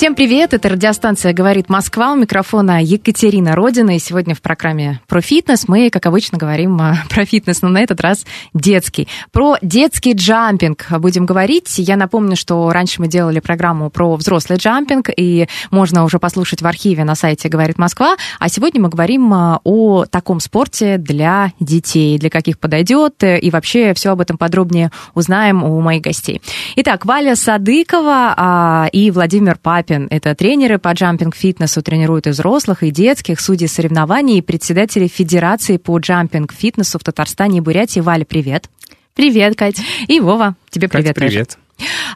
[0.00, 5.20] Всем привет, это радиостанция «Говорит Москва», у микрофона Екатерина Родина, и сегодня в программе про
[5.20, 9.08] фитнес мы, как обычно, говорим а, про фитнес, но на этот раз детский.
[9.30, 11.74] Про детский джампинг будем говорить.
[11.76, 16.66] Я напомню, что раньше мы делали программу про взрослый джампинг, и можно уже послушать в
[16.66, 22.18] архиве на сайте «Говорит Москва», а сегодня мы говорим а, о таком спорте для детей,
[22.18, 26.40] для каких подойдет, и вообще все об этом подробнее узнаем у моих гостей.
[26.76, 29.89] Итак, Валя Садыкова а, и Владимир Папин.
[29.94, 35.98] Это тренеры по джампинг-фитнесу, тренируют и взрослых, и детских, судьи соревнований, и председатели Федерации по
[35.98, 38.00] джампинг-фитнесу в Татарстане и Бурятии.
[38.00, 38.68] Валя, привет.
[39.14, 39.82] Привет, Катя.
[40.06, 41.14] И Вова, тебе привет.
[41.14, 41.58] Кать, привет.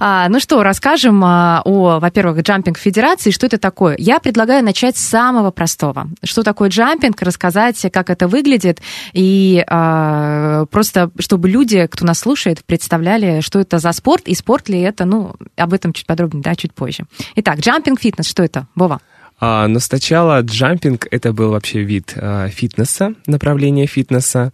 [0.01, 3.97] А, ну что, расскажем а, о, во-первых, джампинг федерации, что это такое.
[3.99, 6.09] Я предлагаю начать с самого простого.
[6.23, 8.81] Что такое джампинг, рассказать, как это выглядит,
[9.13, 14.69] и а, просто, чтобы люди, кто нас слушает, представляли, что это за спорт, и спорт
[14.69, 17.05] ли это, ну, об этом чуть подробнее, да, чуть позже.
[17.37, 19.01] Итак, джампинг фитнес, что это, Вова?
[19.41, 24.53] А, но сначала джампинг это был вообще вид а, фитнеса, направление фитнеса.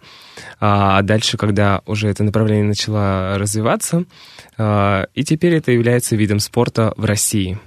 [0.59, 4.05] А дальше, когда уже это направление начало развиваться,
[4.57, 7.57] и теперь это является видом спорта в России.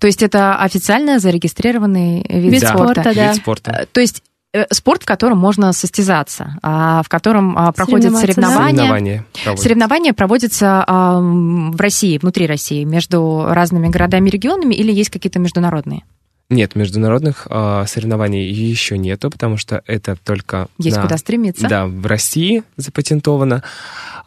[0.00, 3.02] То есть это официально зарегистрированный вид, Вид спорта?
[3.02, 3.28] спорта, да.
[3.28, 3.70] Вид спорта.
[3.82, 8.18] Э, То есть э, спорт, в котором можно состязаться, а, в котором а, проходят да?
[8.18, 8.76] соревнования.
[8.76, 9.62] Соревнования проводятся.
[9.62, 16.04] Соревнования проводятся в России, внутри России, между разными городами и регионами, или есть какие-то международные?
[16.50, 21.66] Нет, международных а, соревнований еще нету, потому что это только Есть на- куда стремиться?
[21.68, 23.62] Да, в России запатентовано,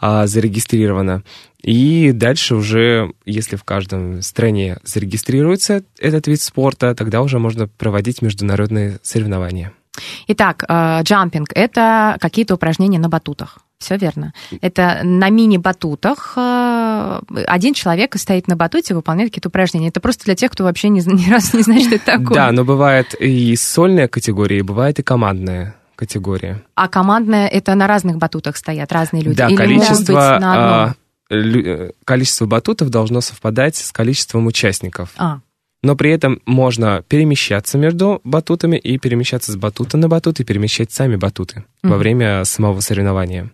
[0.02, 1.24] а, зарегистрировано.
[1.62, 8.22] И дальше уже, если в каждом стране зарегистрируется этот вид спорта, тогда уже можно проводить
[8.22, 9.74] международные соревнования.
[10.28, 13.60] Итак, э, джампинг– это какие-то упражнения на батутах.
[13.80, 14.34] Все верно.
[14.62, 19.90] Это на мини-батутах э, один человек стоит на батуте, выполняет какие-то упражнения.
[19.90, 22.34] Это просто для тех, кто вообще ни, ни разу не знает, что это такое.
[22.36, 26.64] Да, но бывает и сольная категория, и бывает и командная категория.
[26.76, 29.38] А командная– это на разных батутах стоят разные люди?
[29.38, 30.96] Да, Или количество, быть на одном?
[31.30, 35.12] а, э, количество батутов должно совпадать с количеством участников.
[35.18, 35.40] А,
[35.84, 40.92] Но при этом можно перемещаться между батутами и перемещаться с батута на батут и перемещать
[40.92, 42.00] сами батуты во Мгм.
[42.00, 43.52] время самого соревнования.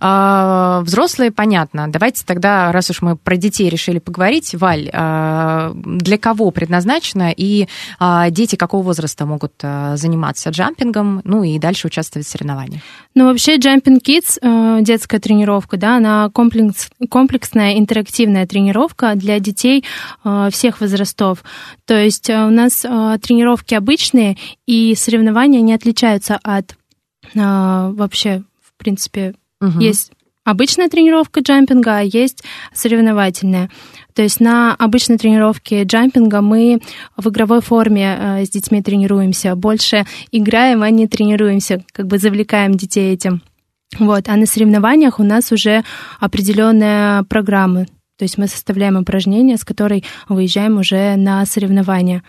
[0.00, 1.88] А, взрослые, понятно.
[1.88, 7.68] Давайте тогда, раз уж мы про детей решили поговорить, Валь, а, для кого предназначено и
[7.98, 9.52] а, дети какого возраста могут
[9.94, 12.82] заниматься джампингом, ну и дальше участвовать в соревнованиях?
[13.14, 19.84] Ну, вообще, Jumping Kids, э, детская тренировка, да, она комплекс, комплексная интерактивная тренировка для детей
[20.24, 21.42] э, всех возрастов.
[21.84, 24.36] То есть э, у нас тренировки обычные,
[24.66, 26.76] и соревнования не отличаются от
[27.34, 29.78] вообще, в принципе, Мгм.
[29.80, 30.12] есть
[30.44, 32.42] обычная тренировка джампинга, а есть
[32.72, 33.70] соревновательная.
[34.14, 36.80] То есть на обычной тренировке джампинга мы
[37.16, 42.74] в игровой форме э, с детьми тренируемся, больше играем, а не тренируемся, как бы завлекаем
[42.74, 43.42] детей этим.
[43.98, 44.28] Вот.
[44.28, 45.82] А на соревнованиях у нас уже
[46.20, 47.86] определенная программа.
[48.18, 52.22] То есть мы составляем упражнения, с которой выезжаем уже на соревнования.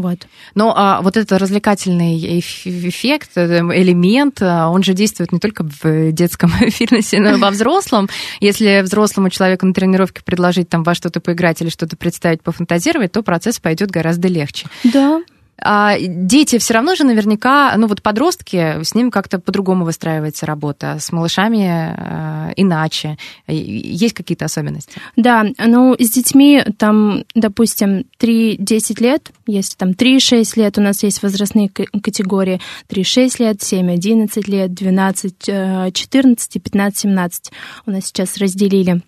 [0.00, 0.26] Вот.
[0.54, 5.64] Но а, вот этот развлекательный эф- эффект, э, элемент, а, он же действует не только
[5.64, 8.08] в детском фитнесе, но и во взрослом.
[8.40, 13.22] Если взрослому человеку на тренировке предложить там во что-то поиграть или что-то представить, пофантазировать, то
[13.22, 14.66] процесс пойдет гораздо легче.
[14.84, 15.20] Да,
[15.60, 20.98] А дети все равно же наверняка, ну вот подростки, с ним как-то по-другому выстраивается работа,
[21.00, 23.18] с малышами э, иначе.
[23.46, 25.00] Есть какие-то особенности?
[25.16, 31.22] Да, ну, с детьми, там, допустим, 3-10 лет, если там 3-6 лет, у нас есть
[31.22, 37.50] возрастные категории, 3-6 лет, 7-11 лет, 12, э, 14 и 15-17
[37.86, 39.02] у нас сейчас разделили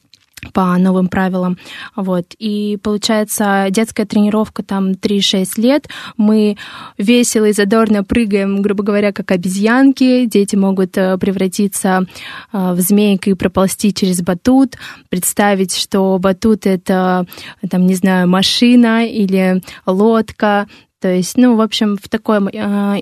[0.52, 1.58] по новым правилам.
[1.96, 2.34] Вот.
[2.38, 5.88] И получается, детская тренировка там 3-6 лет.
[6.16, 6.56] Мы
[6.98, 10.24] весело и задорно прыгаем, грубо говоря, как обезьянки.
[10.24, 12.06] Дети могут э, превратиться
[12.52, 14.76] э, в змейку и проползти через батут,
[15.08, 17.26] представить, что батут— это,
[17.68, 20.66] там, не знаю, машина или лодка.
[21.00, 22.52] То есть, ну, в общем, в таком э,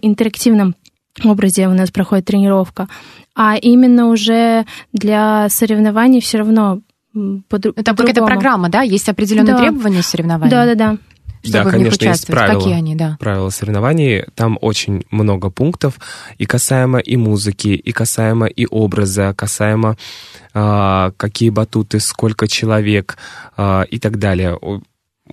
[0.02, 0.74] интерактивном
[1.24, 2.88] образе у нас проходит тренировка.
[3.34, 6.80] А именно уже для соревнований все равно
[7.48, 8.82] по Это какая-то программа, да?
[8.82, 9.58] Есть определенные Да.
[9.60, 10.50] требования соревнований?
[10.50, 10.98] Да, да, да.
[11.42, 12.38] Чтобы да, в них конечно, есть участвовать.
[12.40, 12.60] правила.
[12.60, 13.16] Какие они, да?
[13.20, 14.24] правила соревнований.
[14.34, 15.98] Там очень много пунктов,
[16.36, 19.96] и касаемо и музыки, и касаемо и образа, касаемо
[20.54, 23.16] а, какие батуты, сколько человек
[23.56, 24.58] а, и так далее.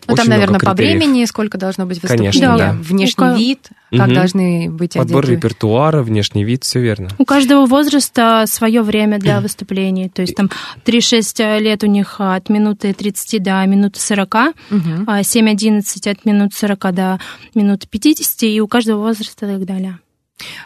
[0.07, 2.71] Ну, там, наверное, по времени, сколько должно быть выступлений, Конечно, да.
[2.79, 4.13] внешний Ну, ка- вид, как Мгм.
[4.13, 5.35] должны быть Подбор одеты.
[5.35, 7.09] репертуара, внешний вид, все верно.
[7.17, 10.09] У каждого возраста свое время для выступлений.
[10.09, 10.49] То есть там
[10.83, 15.05] 3-6 лет у них от минуты 30 до минуты 40, Мгм.
[15.07, 17.19] а 7-11 от минуты 40 до
[17.55, 19.99] минуты 50, и у каждого возраста и так далее.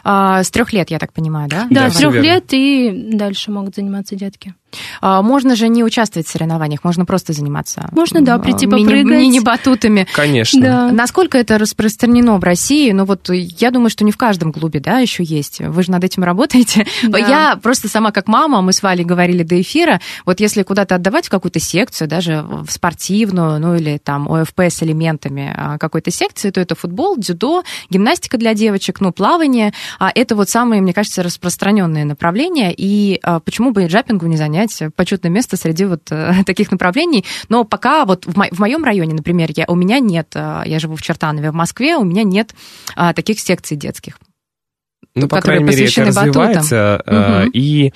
[0.02, 1.66] А, с трех лет, я так понимаю, да?
[1.70, 4.54] Да, Да, с трех лет и дальше могут заниматься детки.
[5.00, 7.88] А, Можно же не участвовать в соревнованиях, можно просто заниматься.
[7.92, 9.18] Можно, да, прийти мини- попрыгать.
[9.18, 10.06] Мини-батутами.
[10.14, 10.60] Конечно.
[10.60, 10.92] Да.
[10.92, 12.90] Насколько это распространено в России?
[12.92, 15.60] Ну вот я думаю, что не в каждом клубе, да, еще есть.
[15.60, 16.86] Вы же над этим работаете.
[17.02, 17.18] Да.
[17.18, 21.26] Я просто сама как мама, мы с Валей говорили до эфира, вот если куда-то отдавать
[21.26, 26.50] в какую-то секцию, даже в спортивную, ну или там ОФП с элементами а, какой-то секции,
[26.50, 29.72] то это футбол, дзюдо, гимнастика для девочек, ну плавание.
[29.98, 32.72] А это вот самые, мне кажется, распространенные направления.
[32.76, 37.24] И почему бы и джапингу не занять почетное место среди вот э, таких направлений?
[37.48, 40.78] Но пока вот в, мо- в моем районе, например, я, у меня нет, а, я
[40.78, 42.54] живу в Чертанове, в Москве, у меня нет
[42.96, 44.18] а, таких секций детских.
[45.14, 46.42] Ну, по крайней мере, это посвящены батутам.
[46.42, 47.02] развивается.
[47.06, 47.50] э, Мгм.
[47.52, 47.92] И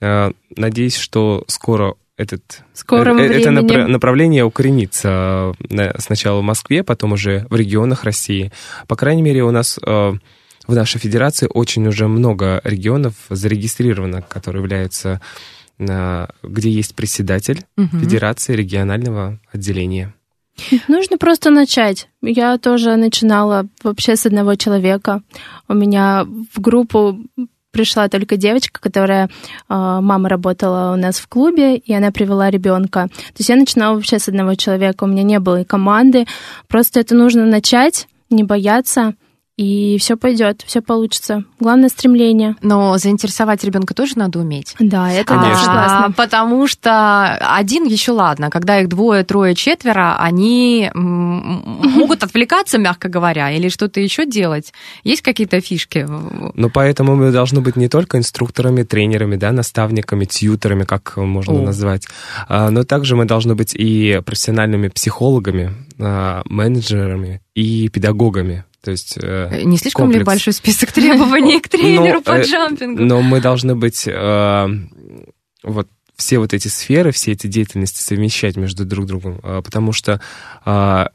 [0.00, 3.70] э, надеюсь, что скоро этот скором э, это времени.
[3.70, 8.52] напра- направление укоренится э, сначала в Москве, потом уже в регионах России.
[8.86, 10.12] По крайней мере, у нас э,
[10.66, 15.18] в нашей федерации очень уже много регионов зарегистрировано, которые являются, э,
[15.78, 18.00] где есть председатель Мгм.
[18.00, 20.14] федерации регионального отделения.
[20.88, 22.08] Нужно просто начать.
[22.22, 25.22] Я тоже начинала вообще с одного человека.
[25.68, 27.18] У меня в группу
[27.72, 29.28] пришла только девочка, которая э,
[29.68, 33.08] мама работала у нас в клубе, и она привела ребенка.
[33.08, 35.02] То есть я начинала вообще с одного человека.
[35.02, 36.24] У меня не было и команды.
[36.68, 39.14] Просто это нужно начать, не бояться,
[39.56, 41.44] и все пойдет, все получится.
[41.60, 42.56] Главное стремление.
[42.60, 44.74] Но заинтересовать ребенка тоже надо уметь.
[44.80, 45.52] Да, это Конечно.
[45.52, 46.06] да, согласна.
[46.06, 53.08] А, потому что один еще ладно, когда их двое, трое, четверо, они могут отвлекаться, мягко
[53.08, 54.72] говоря, или что-то еще делать.
[55.04, 56.04] Есть какие-то фишки?
[56.54, 61.62] Но поэтому мы должны быть не только инструкторами, тренерами, да, наставниками, тьютерами, как можно О.
[61.62, 62.08] назвать,
[62.48, 68.64] а, но также мы должны быть и профессиональными психологами, а, менеджерами и педагогами.
[68.84, 70.26] То есть э, Не слишком ли комплекс.
[70.26, 73.02] большой список требований к тренеру Ну, по э, джампингу?
[73.02, 74.66] Но мы должны быть э,
[75.62, 80.20] вот все вот эти сферы, все эти деятельности совмещать между друг другом, э, потому что
[80.66, 81.06] э,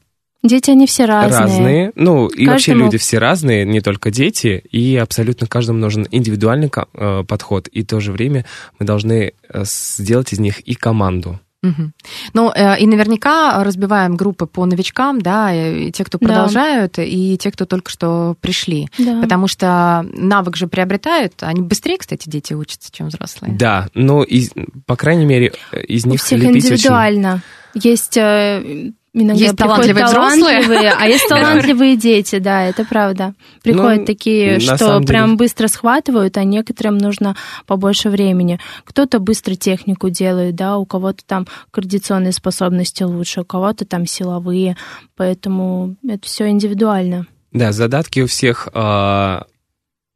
[0.41, 1.91] Дети, они все разные.
[1.95, 6.71] ну и вообще Каждому- люди все разные, не только дети, и абсолютно каждому нужен индивидуальный
[6.93, 8.45] э, подход, и в то же время
[8.79, 11.39] мы должны э, сделать из них и команду.
[11.61, 11.93] Мгм.
[12.33, 16.25] Ну, э, и наверняка разбиваем группы по новичкам, да, и те, кто Да.
[16.27, 18.87] продолжают, и те, кто только что пришли.
[18.97, 19.21] Да.
[19.21, 23.53] Потому что навык же приобретают, они быстрее, кстати, дети учатся, чем взрослые.
[23.57, 24.51] Да, но из,
[24.85, 27.41] по крайней мере э, из У них всех лепить очень- индивидуально.
[27.75, 30.61] Есть э, иногда Есть приходят талантливые взрослые.
[30.63, 33.33] талантливые, а есть талантливые дети, да, это правда.
[33.63, 37.35] Приходят Ну, такие, что самом деле- прям быстро схватывают, а некоторым нужно
[37.65, 38.59] побольше времени.
[38.85, 44.77] Кто-то быстро технику делает, да, у кого-то там координационные способности лучше, у кого-то там силовые,
[45.15, 47.25] поэтому это все индивидуально.
[47.51, 49.45] Да, задатки у всех а,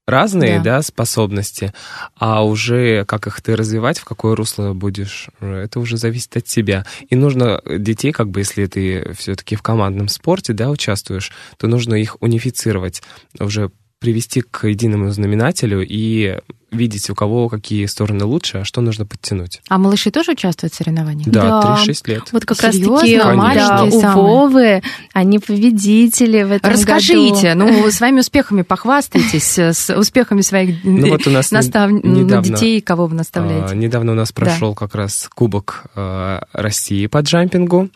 [0.07, 0.63] разные, Да.
[0.77, 0.81] да.
[0.81, 1.73] способности,
[2.15, 6.45] а уже как их ты развивать, в какое русло будешь, э, это уже зависит от
[6.45, 6.85] тебя.
[7.09, 11.95] И нужно детей, как бы, если ты все-таки в командном спорте, да, участвуешь, то нужно
[11.95, 13.01] их унифицировать,
[13.39, 13.71] уже
[14.03, 16.37] привести к единому знаменателю и
[16.71, 19.61] видеть, у кого какие стороны лучше, а что нужно подтянуть.
[19.69, 21.29] А малыши тоже участвуют в соревнованиях?
[21.29, 21.79] Да, Да.
[21.81, 22.23] 3-6 лет.
[22.33, 22.91] Вот как Серьезно?
[22.91, 24.11] раз таки да, Маленькие у?
[24.11, 24.83] Вовы
[25.13, 27.71] они победители в этом Расскажите, году.
[27.71, 31.89] ну, своими успехами похвастайтесь, с успехами своих Ну вот у нас настав...
[31.89, 33.67] ну, недавно, детей, кого вы наставляете.
[33.71, 37.87] А, недавно у нас прошел как раз Кубок а, России по джампингу,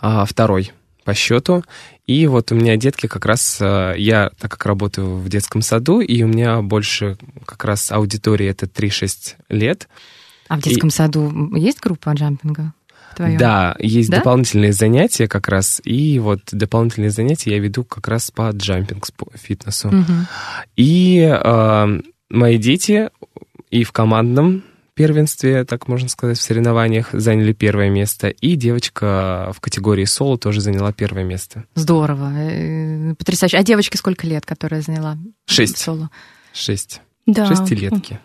[0.00, 0.70] а, второй
[1.04, 1.64] по счету.
[2.06, 6.00] И вот у меня детки как раз, а, я, так как работаю в детском саду,
[6.00, 9.88] и у меня больше как раз аудитория это 3-6 лет.
[10.48, 12.72] А в детском саду есть группа джампинга?
[13.16, 13.38] Твоя?
[13.38, 14.18] Да, есть Да?
[14.18, 19.88] дополнительные занятия как раз, и вот дополнительные занятия я веду как раз по джампинг фитнесу.
[19.88, 20.26] Мгм.
[20.76, 23.10] И э, мои дети
[23.70, 29.60] и в командном первенстве, так можно сказать, в соревнованиях заняли первое место, и девочка в
[29.60, 31.64] категории соло тоже заняла первое место.
[31.74, 33.58] Здорово, э, потрясающе.
[33.58, 35.78] А девочке сколько лет, которая заняла Шесть.
[35.78, 36.10] соло?
[36.52, 37.00] Шесть.
[37.26, 37.46] Да.
[37.46, 38.20] Шестилетки.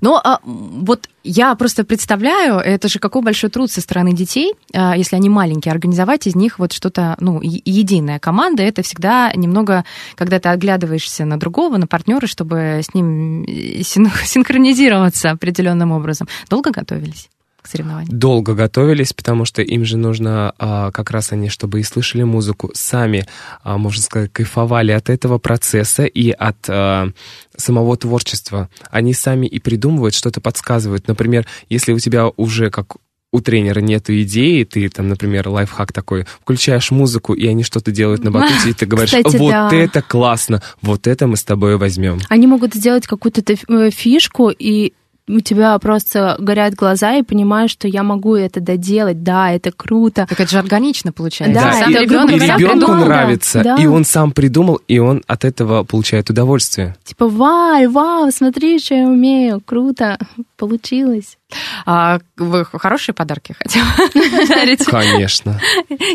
[0.00, 4.96] Ну, а, вот я просто представляю, это же какой большой труд со стороны детей, а,
[4.96, 10.38] если они маленькие, организовать из них вот что-то, ну, единая команда, это всегда немного, когда
[10.38, 16.28] ты оглядываешься на другого, на партнера, чтобы с ним э, син- синхронизироваться определенным образом.
[16.48, 17.28] Долго готовились
[17.66, 18.18] к соревнованиям?
[18.18, 22.70] Долго готовились, потому что им же нужно а, как раз они, чтобы и слышали музыку,
[22.74, 23.26] сами,
[23.62, 27.10] а, можно сказать, кайфовали от этого процесса и от а,
[27.56, 28.68] самого творчества.
[28.90, 31.08] Они сами и придумывают, что-то подсказывают.
[31.08, 32.96] Например, если у тебя уже как
[33.32, 38.24] у тренера нету идеи, ты там, например, лайфхак такой, включаешь музыку, и они что-то делают
[38.24, 39.70] на батуте, и ты говоришь, Кстати, вот да.
[39.72, 42.20] это классно, вот это мы с тобой возьмем.
[42.28, 44.94] Они могут сделать какую-то э, фишку, и
[45.28, 50.26] у тебя просто горят глаза, и понимаешь, что я могу это доделать, да, это круто.
[50.28, 51.60] Так это же органично получается.
[51.60, 53.76] Да, Сам это, ребенок и ребенку придумал, да, нравится, да.
[53.76, 56.96] и он сам придумал, и он от этого получает удовольствие.
[57.04, 60.18] Типа, вау, вау, смотри, что я умею, круто,
[60.56, 61.38] получилось.
[61.84, 63.84] А вы хорошие подарки хотите
[64.48, 65.60] дарить Конечно.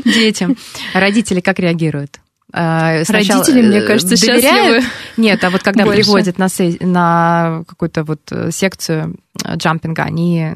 [0.05, 0.55] детям?
[0.93, 2.20] Родители как реагируют?
[2.53, 4.83] А, сначала, Родители, мне э, кажется, доверяют?
[4.83, 4.93] счастливы.
[5.17, 6.01] Нет, а вот когда Больше.
[6.01, 6.47] приводят на,
[6.81, 10.47] на какую-то вот э, секцию э, джампинга, они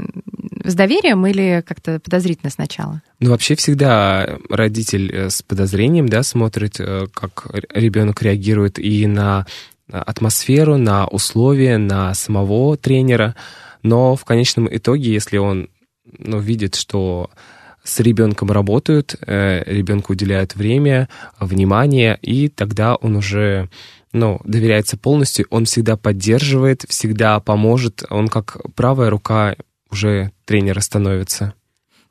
[0.64, 3.02] с доверием или как-то подозрительно сначала?
[3.20, 9.46] Ну, вообще всегда родитель э, с подозрением, да, смотрит, э, как ребенок реагирует и на
[9.90, 13.36] атмосферу, на условия, на самого тренера.
[13.84, 15.70] Но в конечном итоге, если он
[16.18, 17.30] ну, видит, что
[17.86, 21.08] с ребенком работают, э, ребенку уделяют время,
[21.40, 23.70] внимание, и тогда он уже
[24.12, 29.56] ну, доверяется полностью, он всегда поддерживает, всегда поможет, он как правая рука
[29.92, 31.54] уже тренера становится.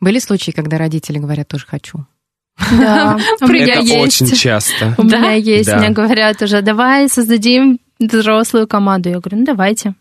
[0.01, 2.07] Были случаи, когда родители говорят, тоже хочу?
[2.71, 4.23] Да, у меня Это есть.
[4.23, 4.95] очень часто.
[4.97, 9.09] У меня есть, мне говорят уже, давай создадим взрослую команду.
[9.09, 9.95] Я говорю, ну давайте.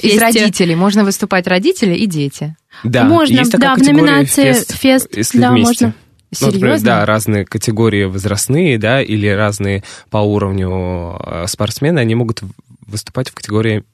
[0.00, 0.20] Из Фесте.
[0.20, 2.56] родителей можно выступать родители и дети.
[2.84, 5.86] Да, Можно, есть такая да, в номинации фест, фест, если да, вместе.
[5.86, 5.94] можно.
[6.40, 6.86] Ну, например, Серьезно?
[6.86, 12.42] да, разные категории возрастные, да, или разные по уровню э, спортсмены, они могут
[12.86, 13.84] выступать в категории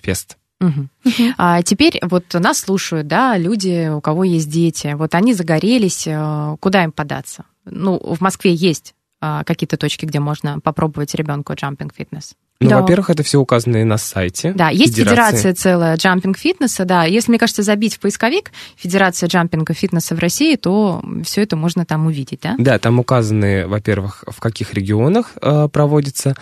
[0.00, 0.36] фест.
[0.60, 0.90] Мгм.
[1.38, 4.94] А теперь вот нас слушают, да, люди, у кого есть дети.
[4.94, 7.44] Вот они загорелись, э, куда им податься?
[7.64, 12.32] Ну, в Москве есть какие-то точки, где можно попробовать ребенку джампинг фитнес.
[12.62, 12.80] Ну, Да.
[12.82, 14.52] во-первых, это все указано и на сайте.
[14.52, 15.36] Да, есть Федерации.
[15.36, 17.04] федерация целая джампинг фитнеса, да.
[17.04, 21.86] Если, мне кажется, забить в поисковик Федерация джампинга фитнеса в России, то все это можно
[21.86, 22.56] там увидеть, да?
[22.58, 26.34] Да, там указаны, во-первых, в каких регионах э, проводится,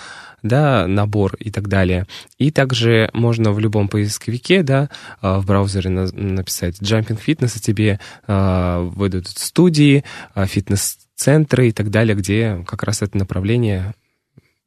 [0.42, 2.06] да, набор и так далее.
[2.37, 4.88] И также можно в любом поисковике, да,
[5.23, 10.02] э, в браузере на- написать Jumping Fitness, и тебе э, выдадут студии,
[10.35, 10.47] э,
[11.19, 13.95] фитнес-центры и так далее, где как раз это направление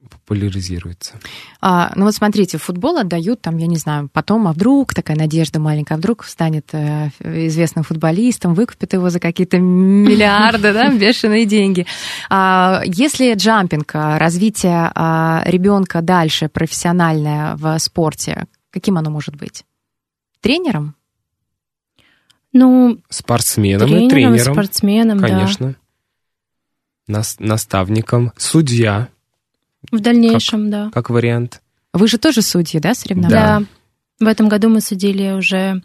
[0.09, 1.13] популяризируется.
[1.61, 5.59] А, ну вот смотрите, футбол отдают, там, я не знаю, потом, а вдруг такая надежда
[5.59, 11.85] маленькая, а вдруг станет э, известным футболистом, выкупит его за какие-то миллиарды, да, бешеные деньги.
[12.29, 14.91] А, если джампинг, а, развитие
[15.45, 19.63] ребенка дальше профессиональное в спорте, каким оно может быть?
[20.41, 20.95] Тренером?
[22.53, 25.75] Ну, Спортсменом тренером, и тренером, спортсменом, конечно.
[27.07, 29.09] Нас- наставником, судья.
[29.91, 30.91] В дальнейшем, да.
[30.93, 31.61] как вариант.
[31.93, 33.31] Вы же тоже судьи, да, соревнований?
[33.33, 33.63] Да.
[34.19, 35.81] В этом году мы судили уже,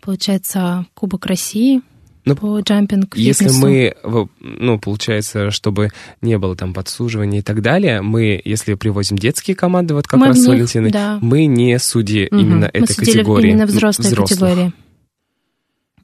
[0.00, 1.82] получается, Кубок России
[2.24, 3.60] Ну, по джампинг Если фитнесу.
[3.66, 5.90] мы, в- ну, получается, чтобы
[6.22, 10.28] не было там подсуживания и так далее, мы, если привозим детские команды, вот как Мы
[10.28, 11.18] раз с них, Валентиной, да.
[11.20, 12.40] мы не судьи Мгм.
[12.40, 13.50] именно Мы этой судили категории.
[13.50, 14.38] именно взрослой взрослых.
[14.40, 14.72] категории.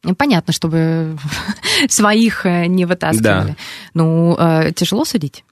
[0.05, 1.17] Ну, Понятно, чтобы
[1.89, 3.23] своих э, не вытаскивали.
[3.23, 3.57] Да.
[3.95, 5.45] Ну, э, тяжело судить?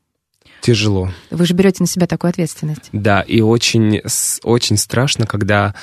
[0.60, 1.10] Тяжело.
[1.30, 2.90] Вы же берете на себя такую ответственность.
[2.92, 4.02] Да, и очень,
[4.42, 5.74] очень страшно, когда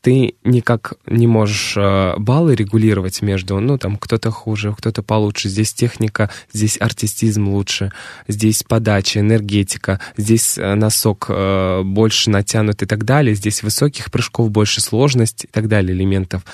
[0.00, 5.50] ты никак не можешь э, баллы регулировать между, ну, там, кто-то хуже, кто-то получше.
[5.50, 7.92] Здесь техника, здесь артистизм лучше,
[8.26, 14.50] здесь подача, энергетика, здесь э, носок э, больше натянут и так далее, здесь высоких прыжков
[14.50, 16.44] больше сложность и так далее элементов.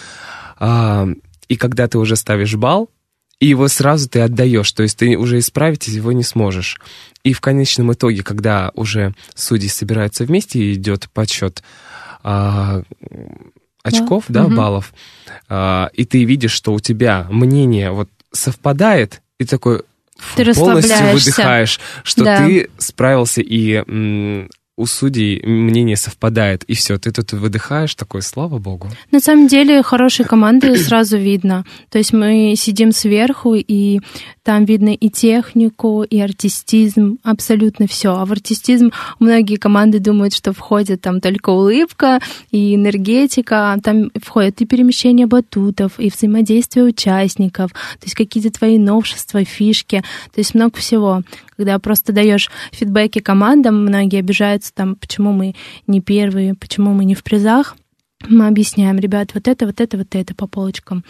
[0.58, 1.06] А,
[1.48, 2.90] и когда ты уже ставишь балл,
[3.40, 6.78] и его сразу ты отдаешь, то есть ты уже исправить его не сможешь.
[7.24, 11.62] И в конечном итоге, когда уже судьи собираются вместе и идет подсчет
[12.22, 12.82] а,
[13.82, 14.54] очков, да, Мгм.
[14.54, 14.92] баллов,
[15.48, 19.82] а, и ты видишь, что у тебя мнение вот совпадает, и такой
[20.36, 22.36] Ты полностью выдыхаешь, что Да.
[22.36, 28.58] ты справился и м, у судей мнение совпадает, и все, ты тут выдыхаешь такой, слава
[28.58, 28.88] богу.
[29.10, 31.66] На самом деле хорошие команды сразу видно.
[31.90, 34.00] То есть мы сидим сверху, и
[34.42, 38.16] там видно и технику, и артистизм, абсолютно все.
[38.16, 42.18] А в артистизм многие команды думают, что входит там только улыбка
[42.50, 48.78] и энергетика, а там входит и перемещение батутов, и взаимодействие участников, то есть какие-то твои
[48.78, 51.22] новшества, фишки, то есть много всего.
[51.60, 55.54] Когда просто даешь фидбэки командам, многие обижаются там, почему мы
[55.86, 57.76] не первые, почему мы не в призах.
[58.26, 61.04] Мы объясняем, ребят, вот это, вот это, вот это по полочкам.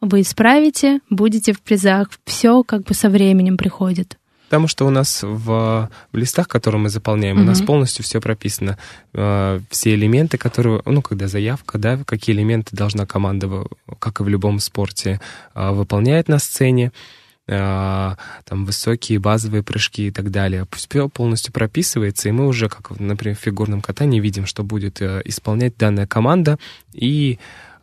[0.00, 2.08] Вы исправите, будете в призах.
[2.24, 4.18] Все как бы со временем приходит.
[4.46, 7.42] Потому что у нас в, в листах, которые мы заполняем, mm-hmm.
[7.42, 8.78] у нас полностью все прописано.
[9.14, 13.66] Э, все элементы, которые, ну, когда заявка, да, какие элементы должна команда,
[14.00, 15.20] как и в любом спорте,
[15.54, 20.66] э, выполнять на сцене э, там высокие базовые прыжки и так далее.
[20.72, 25.22] Все полностью прописывается, и мы уже, как, например, в фигурном катании, видим, что будет э,
[25.24, 26.58] исполнять данная команда
[26.92, 27.38] и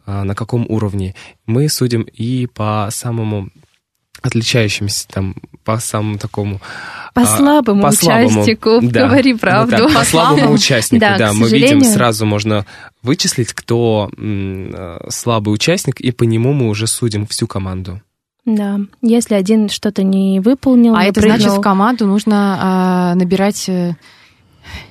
[0.06, 1.13] э, на каком уровне.
[1.46, 3.50] Мы судим и по самому
[4.22, 6.60] отличающимся там по самому такому
[7.13, 11.34] по слабому по участнику слабому, да, говори правду ну, так, по слабому участнику да, да.
[11.34, 12.66] мы видим сразу можно
[13.01, 14.12] вычислить кто
[15.10, 18.01] слабый участник и по нему мы уже судим всю команду
[18.46, 21.39] да, если один что-то не выполнил, а не это прыгнул...
[21.39, 23.96] значит в команду нужно а, набирать э,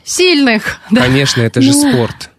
[0.04, 0.80] сильных.
[0.94, 2.30] Конечно, это же ну, спорт.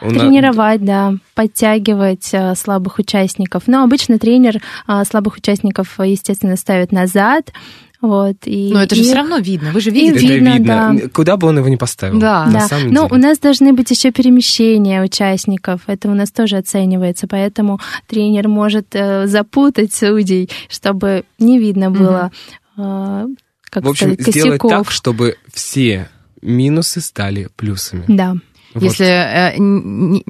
[0.00, 3.64] Тренировать, да, подтягивать а, слабых участников.
[3.66, 7.52] Но обычно тренер а, слабых участников, естественно, ставит назад,
[8.00, 9.04] вот, и, Но это же и...
[9.04, 10.18] все равно видно, вы же видите.
[10.24, 11.08] Это видно, видно, да.
[11.08, 12.20] куда бы он его ни поставил.
[12.20, 12.68] Да, на да.
[12.68, 13.14] Самом Но деле.
[13.14, 18.88] у нас должны быть еще перемещения участников, это у нас тоже оценивается, поэтому тренер может
[18.92, 22.30] э, запутать судей, чтобы не видно было,
[22.76, 23.26] э,
[23.64, 24.86] как В общем, сказать, сделать косяков.
[24.86, 26.08] так, чтобы все
[26.40, 28.04] минусы стали плюсами.
[28.06, 28.36] Да.
[28.78, 28.84] Вот.
[28.84, 30.24] Если э, не,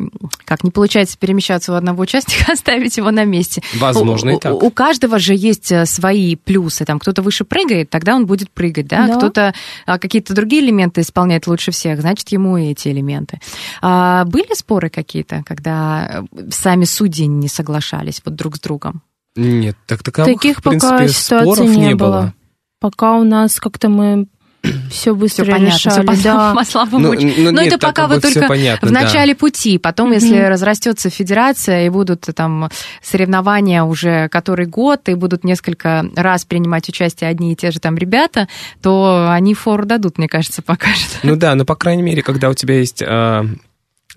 [0.44, 3.62] как не получается перемещаться у одного участника, оставить его на месте.
[3.74, 4.62] Возможно, у, и так.
[4.62, 6.84] У, каждого же есть э, свои плюсы.
[6.84, 9.06] Там кто-то выше прыгает, тогда он будет прыгать, да.
[9.06, 9.16] Да.
[9.16, 9.54] Кто-то
[9.86, 13.40] а, какие-то другие элементы исполняет лучше всех, значит ему и эти элементы.
[13.80, 19.02] А, были споры какие-то, когда э, сами судьи не соглашались вот друг с другом?
[19.36, 22.08] Нет, так таковых, Таких в принципе, пока ситуаций споров не не было.
[22.08, 22.34] было.
[22.80, 24.26] Пока у нас как-то мы
[24.90, 26.54] все быстро Все понятно, решали, все по, да.
[26.56, 29.02] по слабому Ну, ну, Но нет, это пока вы только понятно, в да.
[29.02, 29.78] начале пути.
[29.78, 32.70] Потом, если разрастется федерация и будут там
[33.02, 37.96] соревнования уже который год, и будут несколько раз принимать участие одни и те же там
[37.96, 38.48] ребята,
[38.82, 41.20] то они фору дадут, мне кажется, покажут.
[41.22, 43.46] Ну да, но по крайней мере, когда у тебя есть а,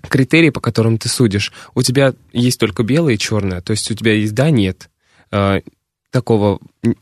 [0.08, 3.94] критерии, по которым ты судишь, у тебя есть только белое и черное, то есть у
[3.94, 4.88] тебя есть да, нет.
[5.30, 5.60] А,
[6.10, 6.58] такого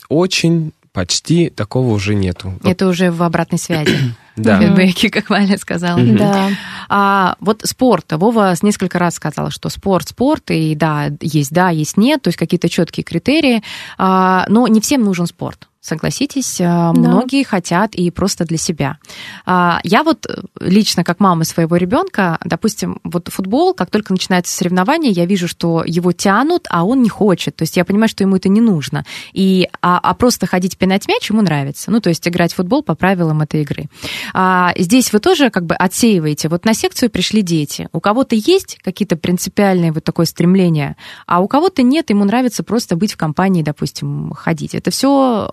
[0.08, 2.54] очень, почти, такого уже нету.
[2.62, 3.96] Вот, Это уже в обратной связи.
[4.36, 4.60] да.
[4.60, 6.00] Фидбэки, как Валя сказала.
[6.00, 6.50] Да.
[6.88, 8.06] А вот спорт.
[8.12, 12.38] Вова несколько раз сказала, что спорт, спорт, и да, есть да, есть нет, то есть
[12.38, 13.62] какие-то четкие критерии,
[13.98, 15.69] А, но не всем нужен спорт.
[15.82, 18.98] Согласитесь, а, многие хотят и просто для себя.
[19.46, 20.26] А, Я вот
[20.60, 25.82] лично, как мама своего ребенка, допустим, вот футбол, как только начинается соревнование, я вижу, что
[25.86, 27.56] его тянут, а он не хочет.
[27.56, 29.06] То есть я понимаю, что ему это не нужно.
[29.32, 31.90] И, а, а просто ходить пинать мяч ему нравится.
[31.90, 33.88] Ну, то есть играть в футбол по правилам этой игры.
[34.34, 36.50] А здесь вы тоже как бы отсеиваете.
[36.50, 37.88] Вот на секцию пришли дети.
[37.92, 42.96] У кого-то есть какие-то принципиальные вот такое стремление, а у кого-то нет, ему нравится просто
[42.96, 44.74] быть в компании, допустим, ходить.
[44.74, 45.48] Это все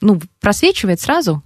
[0.00, 1.42] ну, просвечивает сразу.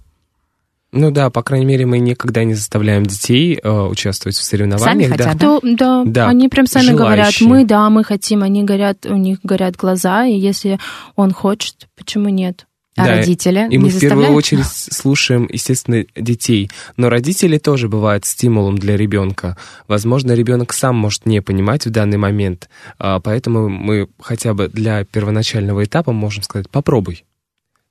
[0.91, 4.89] Ну да, по крайней мере, мы никогда не заставляем детей э, участвовать в соревнованиях.
[4.89, 5.23] Сами да.
[5.25, 7.49] хотят, Кто, да, Да, они прям сами говорят, желающие.
[7.49, 10.79] мы, да, мы хотим, они горят, у них горят глаза, и если
[11.17, 12.65] он хочет, почему нет?
[12.97, 16.71] А Да, родители И мы не в первую очередь слушаем, естественно, детей.
[16.95, 19.57] Но родители тоже бывают стимулом для ребенка.
[19.87, 22.69] Возможно, ребенок сам может не понимать в данный момент.
[22.97, 27.25] а, Поэтому мы хотя бы для первоначального этапа можем сказать, попробуй.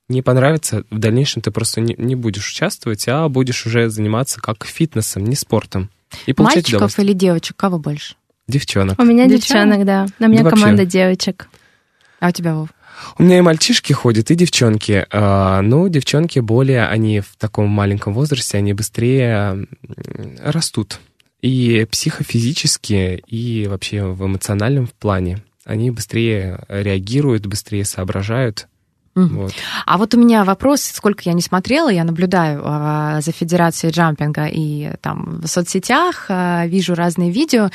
[0.07, 4.65] Не понравится, в дальнейшем ты просто не, не будешь участвовать, а будешь уже заниматься как
[4.65, 5.89] фитнесом, не спортом.
[6.25, 8.15] И Мальчиков или девочек, кого больше?
[8.47, 8.99] Девчонок.
[8.99, 9.69] У меня Девчонок?
[9.81, 10.05] девчонок, да.
[10.19, 10.61] На меня Да вообще.
[10.61, 11.49] команда девочек.
[12.19, 12.69] А у тебя, Вов?
[13.17, 15.05] У меня и мальчишки ходят, и девчонки.
[15.11, 19.67] Ну, девчонки более, они в таком маленьком возрасте, они быстрее
[20.43, 20.99] растут.
[21.41, 25.43] И психофизически, и вообще в эмоциональном плане.
[25.65, 28.67] Они быстрее реагируют, быстрее соображают.
[29.15, 29.53] Вот.
[29.85, 34.47] А вот у меня вопрос, сколько я не смотрела, я наблюдаю а, за Федерацией джампинга
[34.47, 37.69] и там в соцсетях, а, вижу разные видео,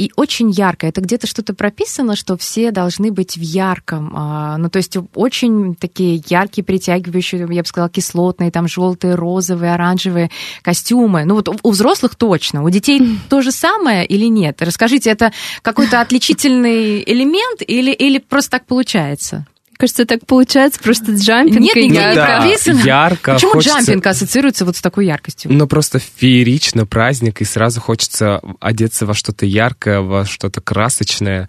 [0.00, 0.86] и очень ярко.
[0.86, 4.12] Это где-то что-то прописано, что все должны быть в ярком.
[4.16, 9.74] А, ну, то есть очень такие яркие, притягивающие, я бы сказала, кислотные, там желтые, розовые,
[9.74, 10.30] оранжевые
[10.62, 11.26] костюмы.
[11.26, 12.64] Ну, вот у взрослых точно.
[12.64, 14.62] У детей то же самое или нет?
[14.62, 19.46] Расскажите, это какой-то отличительный элемент или, или просто так получается?
[19.80, 21.58] Кажется, так получается, просто джампинг.
[21.60, 22.44] Нет, нигде Ну не да,
[22.84, 25.50] ярко, Почему хочется- джампинг ассоциируется вот с такой яркостью?
[25.50, 31.48] Ну, просто феерично, праздник, и сразу хочется одеться во что-то яркое, во что-то красочное.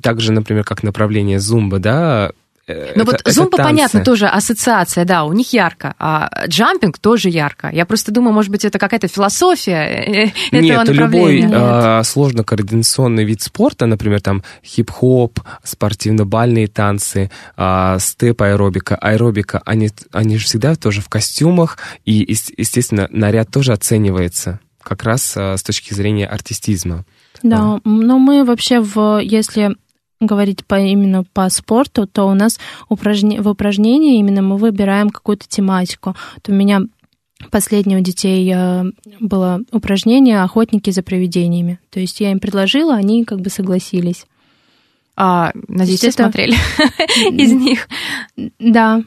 [0.00, 2.30] Также, например, как направление зумба, да?
[2.66, 3.70] Э, Ну это- вот это зумба, танцы.
[3.72, 7.70] понятно, тоже ассоциация, да, у них ярко, а джампинг тоже ярко.
[7.72, 11.50] Я просто думаю, может быть, это какая-то философия э, этого Нет, любой направления.
[11.54, 20.44] а, сложно-координационный вид спорта, например, там хип-хоп, спортивно-бальные танцы, а, степ-аэробика, аэробика, они, они же
[20.46, 25.94] всегда тоже в костюмах, и, ес- естественно, наряд тоже оценивается как раз а, с точки
[25.94, 27.04] зрения артистизма.
[27.42, 29.76] Да, но мы вообще, в, если
[30.20, 35.46] говорить по, именно по спорту, то у нас упражне, в упражнении именно мы выбираем какую-то
[35.48, 36.16] тематику.
[36.34, 36.80] Вот у меня
[37.50, 38.84] последнее у детей э,
[39.20, 41.78] было упражнение «Охотники за привидениями».
[41.90, 44.26] То есть я им предложила, они как бы согласились.
[45.16, 46.56] А, надеюсь, все это- смотрели
[47.30, 47.88] из них.
[48.58, 49.02] Да,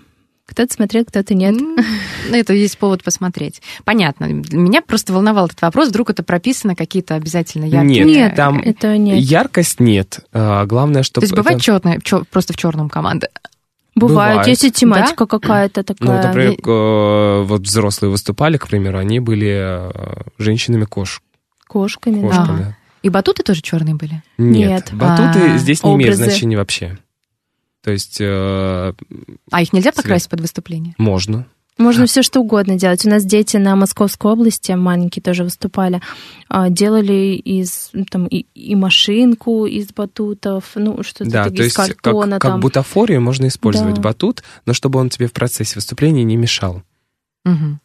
[0.50, 1.56] кто-то смотрел, кто-то нет.
[1.60, 1.76] Ну,
[2.32, 3.62] это есть повод посмотреть.
[3.86, 4.26] Понятно.
[4.26, 5.90] Меня просто волновал этот вопрос.
[5.90, 8.04] Вдруг это прописано, какие-то обязательно яркие...
[8.04, 9.20] Нет, Нет, там это нет.
[9.20, 10.20] яркость нет.
[10.34, 11.24] А, главное, То чтобы...
[11.26, 13.30] есть бывает это- чёрная- чё- просто в черном команда?
[13.96, 14.48] Бывает, бывает.
[14.48, 16.28] если тематика какая-то Ну, такая.
[16.28, 21.22] например, э, вот взрослые выступали, к примеру, они были э, женщинами-кош.
[21.68, 22.46] кошками, Кошками.
[22.48, 22.54] да.
[22.54, 22.78] Ага.
[23.02, 24.22] И батуты тоже черные были?
[24.38, 24.94] Нет, Нет.
[24.94, 26.32] батуты А, здесь не имеют образы.
[26.32, 26.98] значения вообще.
[27.84, 28.94] То есть э,
[29.52, 29.96] А их нельзя Цвет.
[30.04, 30.96] покрасить под выступление?
[30.98, 31.46] можно.
[31.78, 33.06] Можно все что угодно делать.
[33.06, 36.02] У нас дети на Московской области, маленькие тоже выступали,
[36.50, 41.60] а, делали из ну, там и, и машинку из батутов, ну что-то Да, то из
[41.68, 42.60] есть как, картона как там.
[42.60, 44.02] бутафорию можно использовать Да.
[44.02, 46.84] батут, но чтобы он тебе в процессе выступления не мешал.
[47.46, 47.80] Мгм.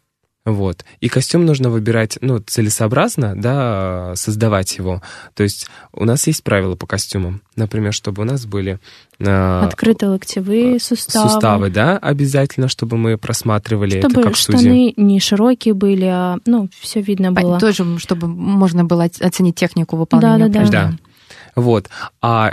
[0.47, 0.85] Вот.
[1.01, 5.01] И костюм нужно выбирать, ну, целесообразно, да, создавать его.
[5.35, 7.41] То есть у нас есть правила по костюмам.
[7.57, 8.79] Например, чтобы у нас были
[9.21, 11.31] э, Открытые локтевые суставы.
[11.31, 14.59] суставы, да, обязательно, чтобы мы просматривали Чтобы это как судьи.
[14.61, 17.59] штаны не широкие были, а ну все видно было.
[17.59, 20.59] Тоже, чтобы можно было оц- оценить технику выполнения Да-да-да.
[20.67, 20.99] упражнений.
[20.99, 21.63] Да.
[21.63, 21.89] Вот.
[22.21, 22.53] А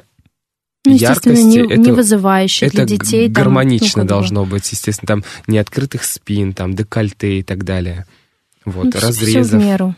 [0.84, 3.28] Ну, естественно, не, яркости не это- вызывающие это для детей.
[3.28, 7.64] г- там, гармонично ну, должно быть, естественно, там не открытых спин, там декольте и так
[7.64, 8.06] далее.
[8.66, 9.62] Вот, ну, разрезов.
[9.62, 9.96] в меру.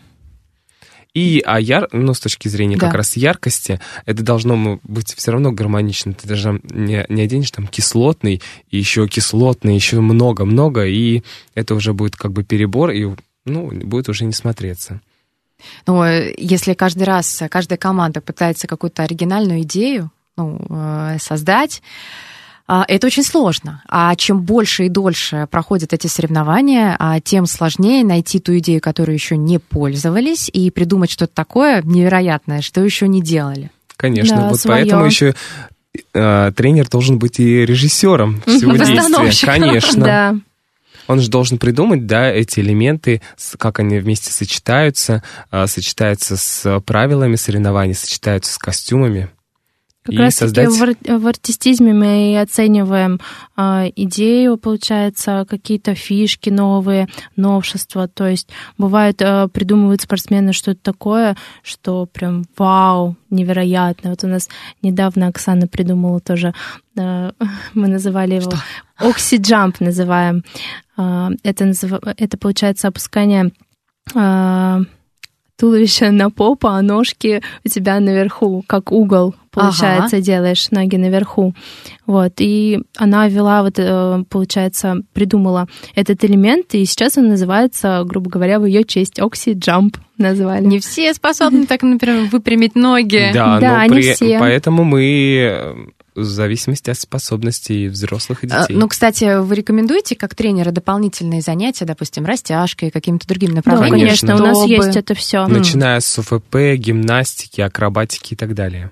[1.14, 2.88] И, а яр, ну, с точки зрения Да.
[2.88, 6.14] как раз яркости, это должно быть все равно гармонично.
[6.14, 8.42] Ты даже не, не оденешь там кислотный,
[8.72, 11.22] и еще кислотный, еще много-много, и
[11.54, 13.08] это уже будет как бы перебор, и,
[13.46, 15.02] ну, будет уже не смотреться.
[15.86, 21.82] Но э, если каждый раз э, каждая команда пытается какую-то оригинальную идею ну, э, создать,
[22.66, 23.84] а, это очень сложно.
[23.90, 29.16] А чем больше и дольше проходят эти соревнования, а, тем сложнее найти ту идею, которую
[29.16, 33.70] еще не пользовались, и придумать что-то такое невероятное, что еще не делали.
[33.98, 34.84] Конечно, Да, вот своё.
[34.84, 35.36] поэтому еще
[36.14, 39.46] э, тренер должен быть и режиссером всего действия.
[39.46, 40.06] Конечно.
[40.06, 40.36] Да.
[41.08, 43.22] Он же должен придумать, да, эти элементы,
[43.58, 49.30] как они вместе сочетаются, а, сочетаются с правилами соревнований, сочетаются с костюмами.
[50.04, 50.68] Как и раз создать...
[50.68, 53.20] таки в, в артистизме мы и оцениваем
[53.56, 58.10] а, идею, получается, какие-то фишки новые, новшества.
[58.10, 64.10] То есть бывает, а, придумывают спортсмены что-то такое, что прям вау, невероятно.
[64.10, 64.50] Вот у нас
[64.82, 66.54] недавно Оксана придумала тоже,
[66.98, 67.32] а,
[67.74, 68.52] мы называли его
[68.98, 70.44] оксиджамп называем.
[70.98, 73.52] А, это, называ- это получается опускание
[74.14, 74.82] а,
[75.58, 81.54] туловища на попу, а ножки у тебя наверху, как угол, получается, делаешь ноги наверху.
[82.06, 82.34] Вот.
[82.40, 88.60] И она ввела, вот, э, получается, придумала этот элемент, и сейчас он называется, грубо говоря,
[88.60, 90.66] в ее честь окси-джамп назвали.
[90.66, 93.32] Не все способны так, например, выпрямить ноги.
[93.34, 94.14] Да, Да, но не при...
[94.14, 94.40] все.
[94.40, 95.04] поэтому мы
[95.52, 95.74] э,
[96.16, 98.76] в зависимости от способностей взрослых и А, детей.
[98.76, 104.00] Ну, кстати, вы рекомендуете как тренеры дополнительные занятия, допустим, растяжкой, какими-то другими направлениями?
[104.02, 105.48] конечно, у нас чтобы- есть это все.
[105.48, 108.92] Начиная с ОФП, гимнастики, акробатики и так далее.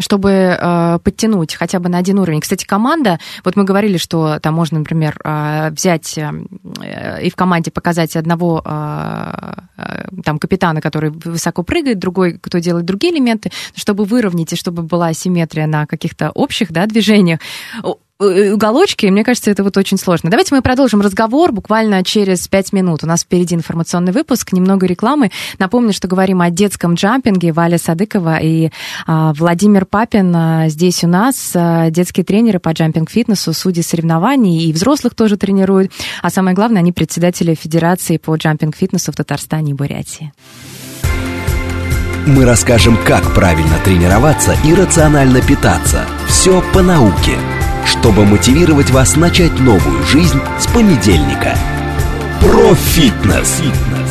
[0.00, 2.40] Чтобы э, подтянуть хотя бы на один уровень.
[2.40, 7.70] Кстати, команда, вот мы говорили, что там можно, например, э, взять э, и в команде
[7.70, 14.04] показать одного э, э, там капитана, который высоко прыгает, другой, кто делает другие элементы, чтобы
[14.04, 17.40] выровнять и чтобы была асимметрия на каких-то общих да, движениях.
[18.20, 20.30] О, э, уголочки, мне кажется, это вот очень сложно.
[20.30, 23.02] Давайте мы продолжим разговор буквально через пять минут.
[23.02, 25.30] У нас впереди информационный выпуск, немного рекламы.
[25.58, 27.52] Напомню, что говорим о детском джампинге.
[27.52, 28.70] Валя Садыкова и
[29.06, 34.72] а, Владимир Папин а, здесь у нас, а, детские тренеры по джампинг-фитнесу, судьи соревнований и
[34.74, 35.90] взрослых тоже тренируют.
[36.20, 40.32] А самое главное, они председатели Федерации по джампинг-фитнесу в Татарстане и Бурятии.
[42.26, 46.04] Мы расскажем, как правильно тренироваться и рационально питаться.
[46.28, 47.38] Все по науке,
[48.00, 51.54] чтобы мотивировать вас начать новую жизнь с понедельника.
[52.40, 53.60] Профитнес.
[53.60, 54.09] Сохраняем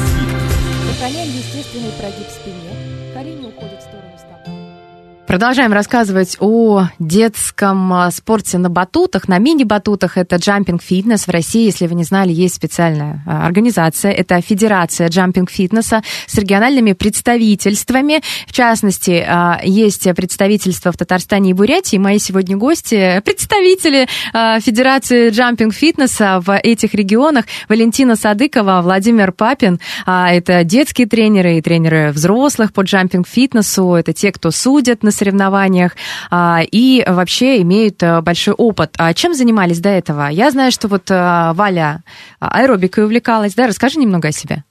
[5.29, 10.17] Продолжаем рассказывать о детском а, спорте на батутах, на мини-батутах.
[10.17, 11.25] Это Jumping Fitness.
[11.27, 14.11] В России, если вы не знали, есть специальная а, организация.
[14.11, 18.23] Это Федерация Jumping Фитнеса с региональными представительствами.
[18.47, 21.97] В частности, а, есть представительство в Татарстане и Бурятии.
[21.97, 27.45] Мои сегодня гости, представители Федерации Jumping Фитнеса в этих регионах.
[27.67, 29.79] Валентина Садыкова, Владимир Папин.
[30.07, 33.93] Это детские тренеры и тренеры взрослых по Jumping Фитнесу.
[33.93, 35.95] Это те, кто судят на соревнованиях
[36.31, 38.95] а, и вообще имеют а, большой опыт.
[38.97, 40.27] А чем занимались до этого?
[40.27, 42.03] Я знаю, что вот а, Валя
[42.39, 43.67] аэробикой увлекалась, да?
[43.67, 44.63] Расскажи немного о себе.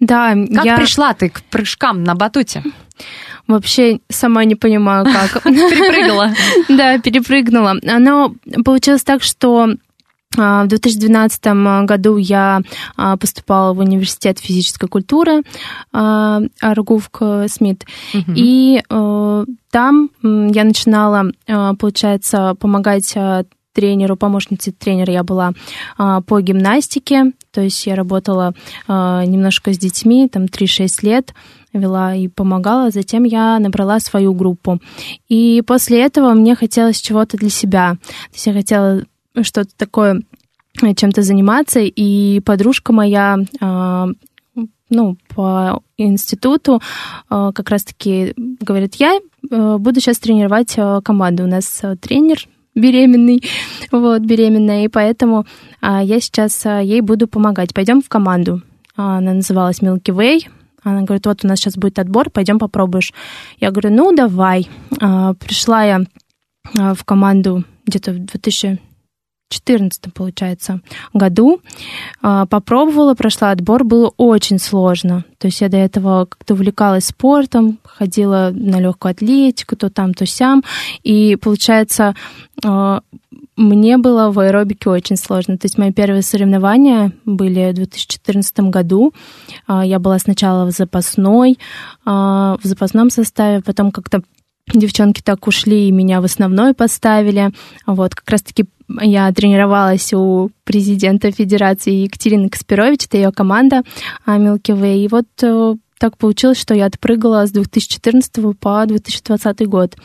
[0.00, 2.62] Да, Как я пришла ты к прыжкам на батуте?
[3.46, 5.42] вообще сама не понимаю, как.
[5.44, 6.32] Перепрыгала.
[6.68, 7.76] Да, перепрыгнула.
[7.86, 9.70] Оно получилось так, что а,
[10.36, 11.44] в 2012
[11.84, 12.60] году я
[12.96, 15.42] а, поступала в университет физической культуры
[15.92, 17.84] а, Аргувк Смит.
[18.14, 18.34] Мгм.
[18.36, 21.32] И э, там я начинала,
[21.78, 23.14] получается, помогать
[23.78, 25.52] тренеру, помощницей тренера я была
[25.96, 28.52] а, по гимнастике, то есть я работала
[28.88, 31.32] а, немножко с детьми, там 3-6 лет
[31.72, 34.80] вела и помогала, затем я набрала свою группу.
[35.28, 37.98] И после этого мне хотелось чего-то для себя.
[38.02, 39.04] То есть я хотела
[39.42, 40.22] что-то такое,
[40.82, 44.08] э, чем-то заниматься, и подружка моя а,
[44.90, 46.80] ну, по институту
[47.30, 51.44] э, как раз-таки говорит, я э, буду сейчас тренировать э, команду.
[51.44, 52.38] У нас тренер
[52.74, 53.42] беременный,
[53.92, 55.46] вот, беременная, и поэтому
[55.80, 57.74] а, я сейчас а, ей буду помогать.
[57.74, 58.62] Пойдем в команду.
[58.96, 60.48] А, Она называлась Milky Way.
[60.84, 63.12] Она говорит, вот у нас сейчас будет отбор, пойдем попробуешь.
[63.58, 64.68] Я говорю, ну, давай.
[65.00, 66.00] А, Пришла я
[66.78, 68.38] а, в команду где-то в
[69.50, 70.80] 2014, получается,
[71.14, 71.60] году.
[72.20, 75.24] А, Попробовала, прошла отбор, было очень сложно.
[75.38, 80.26] То есть я до этого как-то увлекалась спортом, ходила на легкую атлетику, то там, то
[80.26, 80.64] сям.
[81.02, 82.14] И получается,
[82.64, 83.00] а,
[83.56, 85.56] мне было в аэробике очень сложно.
[85.56, 89.14] То есть мои первые соревнования были в 2014 году.
[89.66, 91.58] А, Я была сначала в запасной,
[92.04, 94.22] в запасном составе, потом как-то
[94.72, 97.50] девчонки так ушли и меня в основной поставили.
[97.86, 98.66] Вот, как раз-таки
[99.00, 103.82] я тренировалась у президента Федерации Екатерины Каспирович, это ее команда
[104.24, 105.04] а, Milky Way.
[105.04, 109.96] И вот э, так получилось, что я отпрыгала с 2014 по 2020 год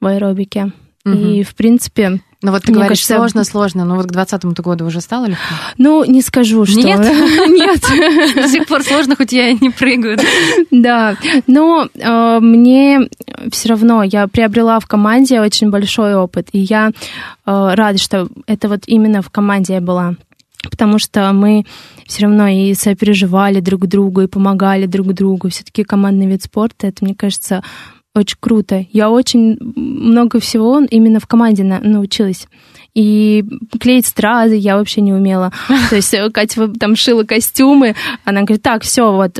[0.00, 0.72] в аэробике.
[1.04, 4.60] И, в принципе, Ну вот ты Мне говоришь, кажется, сложно, сложно, но вот к 2020
[4.60, 5.42] году уже стало легко?
[5.78, 6.80] ну, не скажу, что...
[6.80, 6.98] Нет?
[7.48, 7.80] Нет.
[8.34, 10.18] До сих пор сложно, хоть я и не прыгаю.
[10.72, 13.08] Да, но э, мне
[13.52, 16.92] все равно я приобрела в команде очень большой опыт, и я э,
[17.44, 20.16] рада, что это вот именно в команде я была.
[20.68, 21.64] Потому что мы
[22.06, 25.48] все равно и сопереживали друг другу, и помогали друг другу.
[25.48, 27.62] Все-таки командный вид спорта, это, мне кажется,
[28.14, 28.84] очень круто.
[28.90, 32.46] Я очень много всего именно в команде на- научилась.
[32.94, 33.42] И
[33.80, 35.52] клеить стразы я вообще не умела.
[35.90, 37.94] То есть э, Катя там шила костюмы,
[38.24, 39.38] она говорит, так, все, вот,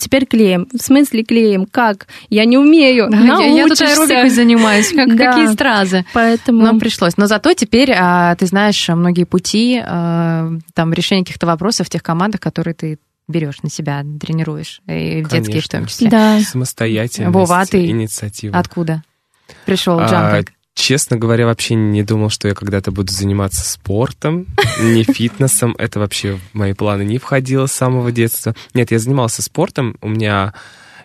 [0.00, 0.66] теперь клеим.
[0.72, 1.66] В смысле клеим?
[1.70, 2.08] Как?
[2.28, 3.08] Я не умею.
[3.08, 4.92] Да, я, я тут аэробикой занимаюсь.
[4.92, 5.32] Как- Да.
[5.32, 6.04] Какие стразы?
[6.12, 6.62] Поэтому...
[6.64, 7.16] Но пришлось.
[7.16, 12.02] Но зато теперь а, ты знаешь многие пути а, там решения каких-то вопросов в тех
[12.02, 12.98] командах, которые ты
[13.28, 15.88] берешь на себя, тренируешь, и в детские в том Конечно.
[15.88, 16.10] числе.
[16.10, 16.40] Да.
[16.40, 18.58] Самостоятельность, Вова, а ты инициатива.
[18.58, 19.02] Откуда
[19.64, 20.52] пришел А, джампинг?
[20.74, 24.46] Честно говоря, вообще не думал, что я когда-то буду заниматься спортом,
[24.80, 25.74] не фитнесом.
[25.76, 28.54] Это вообще в мои планы не входило с самого детства.
[28.74, 29.96] Нет, я занимался спортом.
[30.00, 30.54] У меня...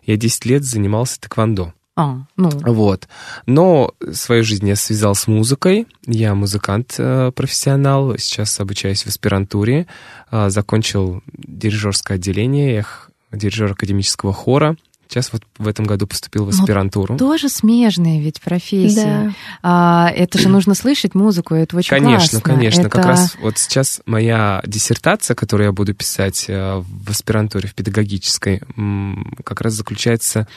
[0.06, 1.74] Я 10 лет занимался тэквондо.
[1.96, 3.08] А, ну, Вот.
[3.46, 5.86] Но свою жизнь я связал с музыкой.
[6.08, 8.18] Я музыкант, э, профессионал.
[8.18, 9.86] Сейчас обучаюсь в аспирантуре.
[10.32, 12.74] А, Закончил дирижерское отделение.
[13.32, 14.76] Я дирижер академического хора.
[15.08, 17.18] Сейчас вот в этом году поступил в Ну, аспирантуру.
[17.20, 18.96] тоже смежные ведь профессии.
[18.96, 19.32] Да.
[19.62, 22.42] А, это же нужно слышать музыку, это очень Конечно, классно.
[22.42, 22.84] конечно.
[22.86, 27.76] Как Это- раз вот сейчас моя диссертация, которую я буду писать э, в аспирантуре, в
[27.76, 28.64] педагогической,
[29.46, 30.48] как раз заключается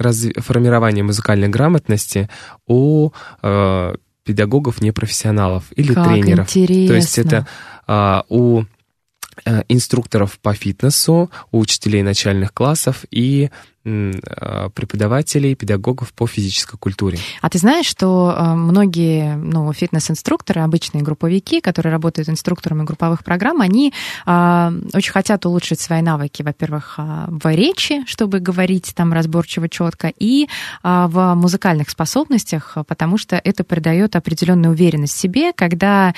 [0.00, 2.28] разви- формирование музыкальной грамотности
[2.66, 3.10] о
[3.42, 6.48] э, педагогов непрофессионалов или Как тренеров.
[6.48, 6.88] интересно.
[6.88, 7.46] То есть это
[7.86, 8.64] а, у
[9.44, 13.50] э, инструкторов по фитнесу, у учителей начальных классов и
[13.82, 17.18] преподавателей, педагогов по физической культуре.
[17.40, 23.60] А ты знаешь, что э, многие ну, фитнес-инструкторы, обычные групповики, которые работают инструкторами групповых программ,
[23.60, 23.92] они
[24.26, 30.48] э, очень хотят улучшить свои навыки, во-первых, в речи, чтобы говорить там разборчиво, четко, и
[30.82, 36.14] в музыкальных способностях, потому что это придает определенную уверенность в себе, когда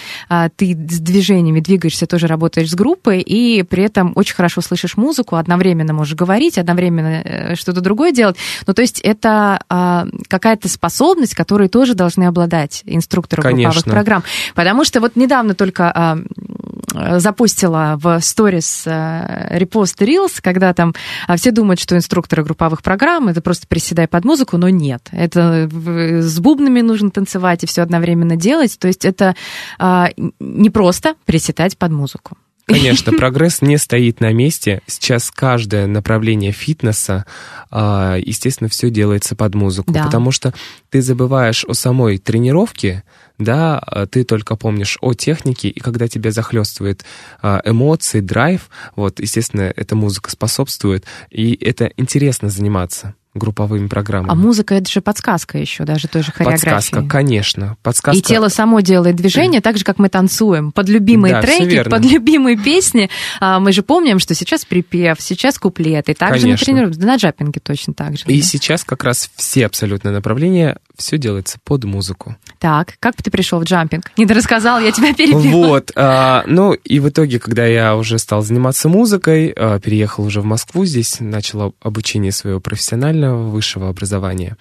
[0.57, 5.37] ты с движениями двигаешься, тоже работаешь с группой, и при этом очень хорошо слышишь музыку,
[5.37, 8.37] одновременно можешь говорить, одновременно э, что-то другое делать.
[8.67, 13.93] Ну, то есть это а, какая-то способность, которой тоже должны обладать инструкторы групповых Конечно.
[13.93, 14.23] программ.
[14.55, 20.95] Потому что вот недавно только а, м, запустила в сторис а, репост Reels, когда там
[21.27, 25.09] а, все думают, что инструкторы групповых программ это просто приседай под музыку, но нет.
[25.13, 28.79] Это с бубнами нужно танцевать и все одновременно делать.
[28.79, 29.35] То есть это
[29.79, 30.11] а,
[30.41, 32.37] не просто приседать под музыку.
[32.67, 34.81] Конечно, прогресс не стоит на месте.
[34.87, 37.27] Сейчас каждое направление фитнеса,
[37.71, 40.05] а, естественно, все делается под музыку, Да.
[40.05, 40.55] потому что
[40.91, 43.03] ты забываешь о самой тренировке,
[43.39, 47.05] да, а ты только помнишь о технике, и когда тебя захлестывает
[47.41, 54.31] а, эмоции, драйв, вот, естественно, эта музыка способствует, и это интересно заниматься групповыми программами.
[54.31, 56.71] А музыка это же подсказка еще, даже той же хореографии.
[56.71, 57.77] Подсказка, конечно.
[57.83, 58.19] Подсказка.
[58.19, 60.71] И тело само делает движение, так же, как мы танцуем.
[60.71, 63.09] Под любимые Да, треки, под любимые песни.
[63.41, 66.09] А, Мы же помним, что сейчас припев, сейчас куплет.
[66.11, 66.67] И также Конечно.
[66.67, 67.01] тренируемся.
[67.01, 68.25] Да на джаппинге точно так же.
[68.27, 68.47] И да.
[68.47, 72.37] сейчас как раз все абсолютно направления, все делается под музыку.
[72.59, 74.13] Так, как бы ты пришел в джампинг?
[74.19, 75.67] Не рассказал, я тебя перебила.
[75.67, 80.41] Вот, а, ну и в итоге, когда я уже стал заниматься музыкой, а, переехал уже
[80.41, 84.57] в Москву, здесь начал обучение своего профессионального высшего образования.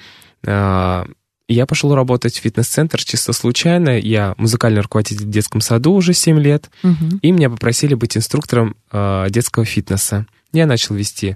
[0.46, 1.06] А,
[1.48, 4.00] Я пошел работать в фитнес-центр чисто случайно.
[4.00, 6.70] Я музыкальный руководитель в детском саду уже 7 лет.
[6.84, 7.20] Мгм.
[7.22, 10.26] И меня попросили быть инструктором а, детского фитнеса.
[10.54, 11.36] Я начал вести,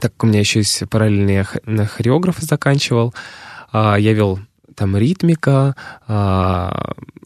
[0.00, 3.14] так как у меня еще есть параллельно я х- на хореографа заканчивал,
[3.72, 4.38] а, я вел
[4.74, 5.74] там ритмика,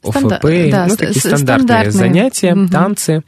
[0.02, 1.90] ОФП, да, ну, такие стандартные, стандартные.
[1.92, 2.68] занятия, Мгм.
[2.68, 3.22] танцы.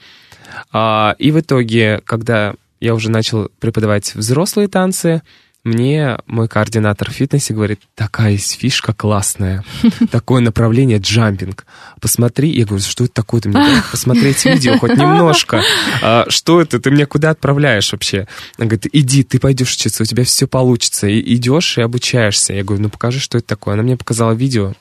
[0.75, 5.23] И в итоге, когда я уже начал преподавать взрослые танцы,
[5.65, 9.65] мне мой координатор в фитнесе говорит, такая есть фишка классная,
[10.11, 11.67] такое направление джампинг.
[12.01, 13.41] Посмотри, я говорю, что это такое?
[13.41, 15.63] Ты мне дай посмотреть видео хоть немножко.
[16.03, 16.79] А, Что это?
[16.79, 18.29] Ты меня куда отправляешь вообще?
[18.59, 21.07] Он говорит, иди, ты пойдешь учиться, у тебя все получится.
[21.07, 22.53] И идешь и обучаешься.
[22.53, 23.75] Я говорю, ну покажи, что это такое.
[23.75, 24.75] Она мне показала видео.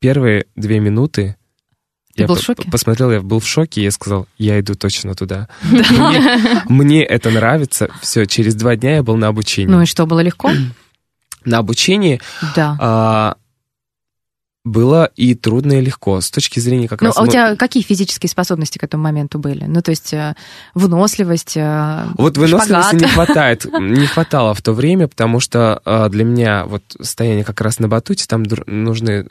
[0.00, 1.36] Первые две минуты
[2.14, 2.70] Ты я был в шоке?
[2.70, 5.48] посмотрел, я был в шоке, и я сказал, я иду точно туда.
[5.62, 7.88] Мне, мне это нравится.
[8.00, 9.70] Все, через два дня я был на обучении.
[9.70, 10.50] Ну и что, было легко?
[11.44, 12.20] На обучении
[12.54, 13.36] Да.
[14.64, 16.20] Было и трудно, и легко.
[16.20, 17.16] С точки зрения как Ну, раз...
[17.16, 19.64] а у тебя какие физические способности к этому моменту были?
[19.64, 20.34] Ну, то есть э,
[20.74, 23.00] выносливость, э, Вот выносливости шпагат?
[23.00, 27.60] не хватает, не хватало в то время, потому что а, для меня вот стояние как
[27.60, 29.26] раз на батуте, там нужны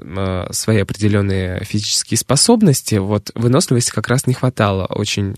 [0.52, 5.36] свои определенные физические способности, вот выносливости как раз не хватало очень...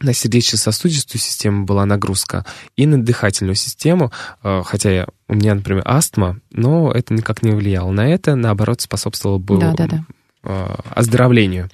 [0.00, 2.44] на сердечно-сосудистую систему была нагрузка
[2.76, 7.52] и на дыхательную систему, а, хотя я, у меня, например, астма, но это никак не
[7.52, 10.04] влияло на это, наоборот, способствовало бы Да-да-да.
[10.44, 11.70] э, оздоровлению.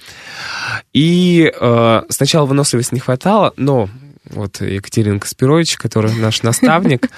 [0.92, 3.88] И э, сначала выносливости не хватало, но
[4.30, 7.10] вот Екатерина Каспирович, который наш наставник,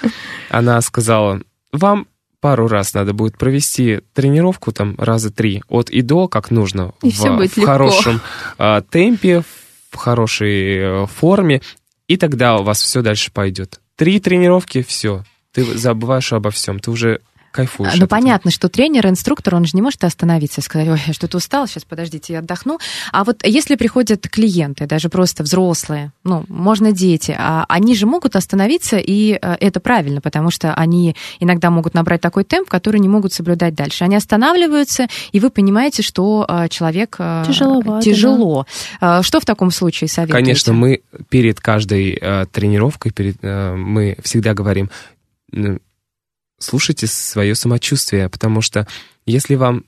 [0.49, 1.41] она сказала,
[1.71, 2.07] вам
[2.41, 7.11] пару раз надо будет провести тренировку, там, раза три, от и до, как нужно, И
[7.11, 8.21] в, в хорошем
[8.57, 9.64] э, темпе, в
[9.97, 11.61] хорошей э, форме,
[12.07, 13.79] и тогда у вас все дальше пойдет.
[13.95, 15.23] Три тренировки, все.
[15.51, 17.21] Ты забываешь обо всем, ты уже
[17.55, 17.91] кайфуешь.
[17.91, 18.09] Ну, от этого.
[18.09, 21.67] понятно, что тренер, инструктор, он же не может остановиться и сказать, ой, я что-то устал,
[21.67, 22.79] сейчас подождите, я отдохну.
[23.11, 28.35] А вот если приходят клиенты, даже просто взрослые, ну, можно дети, а они же могут
[28.35, 33.07] остановиться, и э, это правильно, потому что они иногда могут набрать такой темп, который не
[33.07, 34.03] могут соблюдать дальше.
[34.03, 38.65] Они останавливаются, и вы понимаете, что э, человек э, Тяжеловато, тяжело.
[39.01, 40.43] Э, Что в таком случае советуете?
[40.43, 44.89] Конечно, мы перед каждой тренировкой, перед, мы всегда говорим,
[45.51, 45.79] ну,
[46.59, 48.87] слушайте свое самочувствие, потому что
[49.25, 49.85] если вам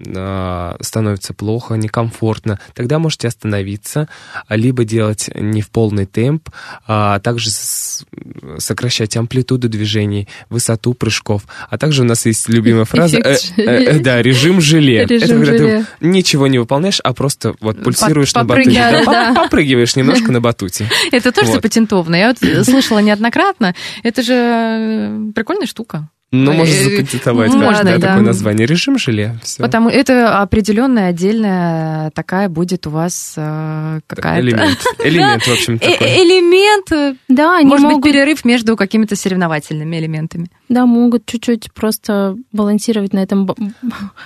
[0.00, 4.08] становится плохо, некомфортно, тогда можете остановиться,
[4.46, 6.50] а либо делать не в полный темп,
[6.86, 7.50] а также
[8.58, 11.42] сокращать амплитуду движений, высоту прыжков.
[11.68, 14.98] А также у нас есть любимая фраза, э, э, э, да, режим желе.
[15.02, 15.86] Это Режим когда ты желе.
[16.00, 18.70] ничего не выполняешь, а просто вот пульсируешь на батуте.
[18.72, 19.32] Да, да.
[19.34, 20.88] поп- Попрыгиваешь немножко на батуте.
[21.12, 21.54] Это тоже Вот.
[21.56, 22.14] запатентовано.
[22.16, 23.74] Я вот слышала неоднократно.
[24.02, 26.08] Это же э, прикольная штука.
[26.30, 28.06] Ну, можно Э, запатентовать можно, как, да, да.
[28.08, 28.66] такое название.
[28.66, 29.38] Режим желе.
[29.42, 29.62] Все.
[29.62, 34.40] Потому это определенная отдельная такая будет у вас э, какая-то...
[34.46, 34.78] Элемент.
[35.04, 36.06] Элемент, в общем, Э, такой.
[36.06, 40.48] Элемент, э, Да, они может могут, быть, перерыв между какими-то соревновательными элементами.
[40.68, 43.48] да, могут чуть-чуть просто балансировать на этом.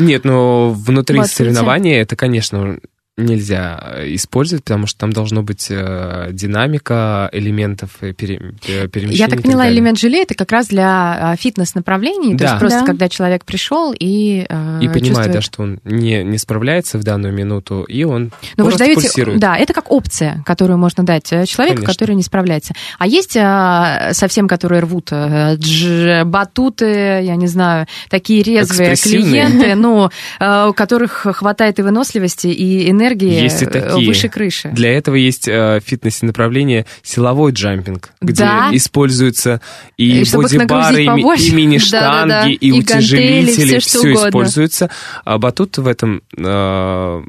[0.00, 2.78] Нет, но внутри соревнования это, конечно,
[3.18, 9.24] нельзя использовать, потому что там должно быть э, динамика элементов и пере- э, перемещения.
[9.24, 9.76] Я так поняла, далее.
[9.76, 12.44] элемент желе это как раз для а, фитнес-направлений, то Да.
[12.46, 12.86] есть просто Да.
[12.86, 17.04] когда человек пришел и э, И понимает, чувствует- да, что он не, не справляется в
[17.04, 19.38] данную минуту, и он Но Ну, вы же даете, пульсирует.
[19.40, 21.92] да, это как опция, которую можно дать э, человеку, Конечно.
[21.92, 22.72] который не справляется.
[22.98, 29.74] А есть а, совсем, которые рвут э, дж- батуты, я не знаю, такие резвые клиенты,
[29.74, 30.08] ну,
[30.40, 33.01] э, у которых хватает и выносливости, и энергии
[33.42, 34.07] Есть и э, такие.
[34.09, 34.68] выше крыши.
[34.70, 38.70] Для этого есть э, в фитнесе направление силовой джампинг, где Да.
[38.72, 39.61] используются
[39.96, 41.09] и, И бодибары, и,
[41.53, 44.28] мини-штанги, и, утяжелители, все угодно.
[44.28, 44.90] используется.
[45.24, 47.22] А батут в этом э,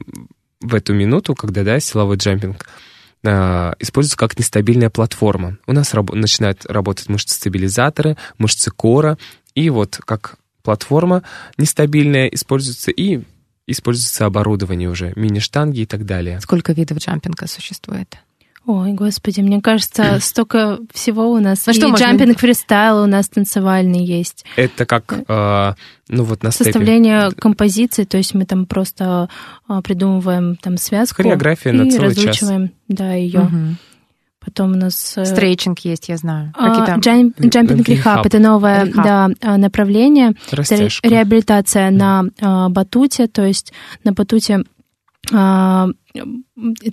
[0.61, 2.65] в эту минуту, когда да, силовой джампинг
[3.23, 5.57] э, используется как нестабильная платформа.
[5.67, 9.17] У нас рабо- начинают работать мышцы-стабилизаторы, мышцы кора,
[9.55, 11.23] и вот как платформа
[11.57, 13.21] нестабильная используется и
[13.67, 16.39] используется оборудование уже, мини-штанги и так далее.
[16.41, 18.17] Сколько видов джампинга существует?
[18.65, 21.65] Ой, господи, мне кажется, столько всего у нас.
[21.65, 24.45] Ну, и что можно- джампинг фристайл у нас танцевальный есть.
[24.55, 25.73] Это как, э,
[26.07, 26.65] ну вот на степе.
[26.71, 29.29] Составление композиции, то есть мы там просто
[29.67, 32.25] а, придумываем там связку Хореография и на целый час.
[32.25, 33.41] разучиваем, да, ее.
[33.41, 33.77] Мгм.
[34.45, 36.51] Потом у нас э, Стретчинг есть, я знаю.
[36.55, 38.25] а, Какие-то- джам- джампинг Rehab.
[38.25, 40.33] Это новое да, а, направление.
[40.47, 41.07] Это Растяжка.
[41.07, 43.71] реабилитация на а, батуте, то есть
[44.03, 44.63] на батуте
[45.31, 45.87] а,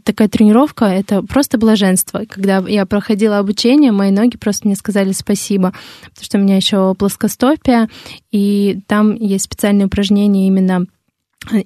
[0.05, 2.22] такая тренировка, это просто блаженство.
[2.28, 5.72] Когда я проходила обучение, мои ноги просто мне сказали спасибо,
[6.03, 7.88] потому что у меня еще плоскостопие,
[8.30, 10.86] и там есть специальные упражнения именно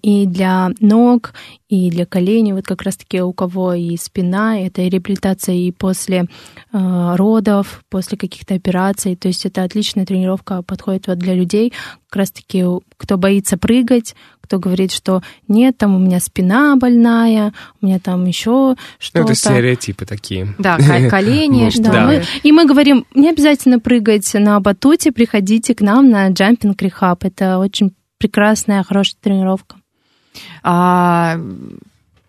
[0.02, 1.34] и для ног,
[1.68, 6.26] и для коленей, вот как раз-таки у кого и спина, это и реабилитация и после
[6.72, 11.72] э, родов, после каких-то операций, то есть это отличная тренировка, подходит вот для людей,
[12.08, 12.64] как раз-таки
[12.96, 17.52] кто боится прыгать, кто говорит, что нет, там у меня спина больная,
[17.82, 19.24] у меня там еще Ну, что-то.
[19.24, 20.54] это стереотипы такие.
[20.58, 22.06] Да, ко- колени, Может, что Да, Да.
[22.06, 27.24] мы- и мы говорим, не обязательно прыгать на батуте, приходите к нам на джампинг рехаб.
[27.24, 29.76] Это очень прекрасная, хорошая тренировка.
[30.62, 31.38] А,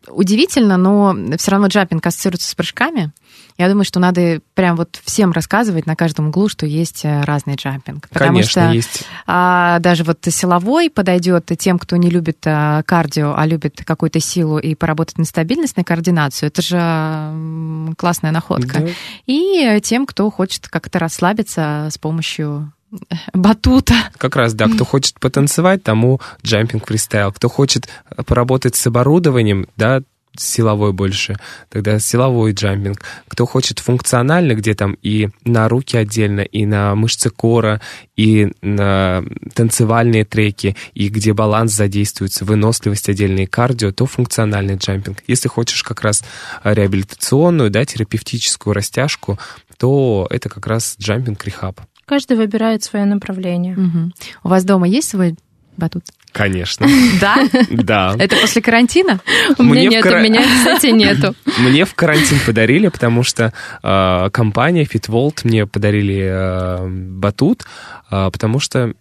[0.09, 3.11] удивительно, но все равно джампинг ассоциируется с прыжками.
[3.57, 7.55] Я думаю, что надо прям вот всем рассказывать на каждом углу, что есть э, разный
[7.55, 8.09] джампинг.
[8.09, 9.03] Потому Конечно, что есть.
[9.27, 14.57] а, даже вот силовой подойдет тем, кто не любит а, кардио, а любит какую-то силу
[14.57, 16.47] и поработать на стабильность, на координацию.
[16.47, 18.81] Это же классная находка.
[18.81, 18.87] Да.
[19.25, 22.84] И тем, кто хочет как-то расслабиться с помощью э,
[23.33, 23.95] батута.
[24.17, 27.31] Как раз, да, кто хочет потанцевать, тому джампинг фристайл.
[27.31, 27.87] Кто хочет
[28.25, 30.01] поработать с оборудованием, да,
[30.37, 31.37] силовой больше,
[31.69, 33.01] тогда силовой джампинг.
[33.27, 37.81] Кто хочет функционально, где там и на руки отдельно, и на мышцы кора,
[38.15, 39.23] и на
[39.53, 45.19] танцевальные треки, и где баланс задействуется, выносливость отдельно и кардио, то функциональный джампинг.
[45.27, 46.23] Если хочешь как раз
[46.63, 49.39] реабилитационную, да, терапевтическую растяжку,
[49.77, 51.79] то это как раз джампинг рехаб.
[52.05, 53.75] Каждый выбирает свое направление.
[53.75, 54.13] Мгм.
[54.43, 55.35] У вас дома есть свой
[55.77, 56.03] батут?
[56.31, 56.87] Конечно.
[57.21, 57.47] Да?
[57.69, 58.15] Да.
[58.19, 59.19] Это после карантина?
[59.57, 61.33] У меня Мне в нет, кара- у меня, кстати, нету.
[61.59, 67.65] Мне в карантин подарили, потому что э, компания Fitvolt мне подарили э, батут,
[68.11, 68.93] э, потому что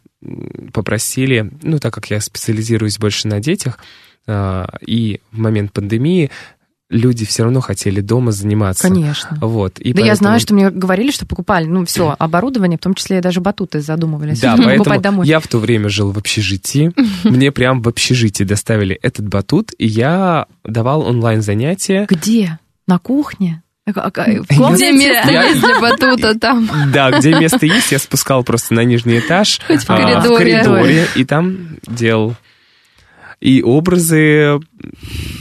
[0.72, 3.78] попросили, ну, так как я специализируюсь больше на детях,
[4.26, 6.30] и в момент пандемии
[6.90, 8.82] люди все равно хотели дома заниматься.
[8.88, 9.38] Конечно.
[9.40, 12.80] Вот, и да я поэтому- знаю, что мне говорили, что покупали, ну, все, оборудование, в
[12.82, 15.26] том числе даже батуты задумывались Да, покупать поэтому домой.
[15.26, 16.92] я в то время жил в общежитии.
[17.24, 22.06] Мне прям в общежитии доставили этот батут, и я давал онлайн-занятия.
[22.08, 22.58] Где?
[22.86, 23.62] На кухне?
[23.86, 26.68] А- а- В Где место Я- есть для батута там?
[26.92, 29.60] Да, где место есть, я спускал просто на нижний этаж.
[29.66, 30.36] Хоть в а, коридоре.
[30.62, 32.34] коридоре, и там делал.
[33.44, 34.58] И образы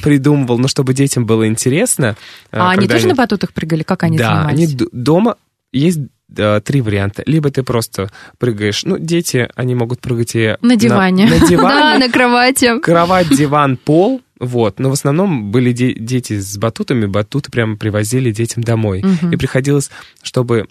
[0.02, 2.18] придумывал, ну, чтобы детям было интересно.
[2.52, 3.84] А они когда тоже на батутах прыгали?
[3.84, 4.92] Как они Да, они занимались?
[4.92, 5.38] д- дома
[5.72, 6.00] есть
[6.36, 7.24] э, три варианта.
[7.26, 10.58] Либо ты просто прыгаешь, ну, дети, они могут прыгать и...
[10.62, 11.28] На диване.
[11.30, 12.06] На, Да, диване.
[12.06, 12.80] на кровати.
[12.82, 14.22] Кровать, диван, пол.
[14.40, 19.02] Вот, но в основном были де- дети с батутами, батуты прямо привозили детям домой.
[19.02, 19.32] Мгм.
[19.32, 19.90] И приходилось,
[20.22, 20.68] чтобы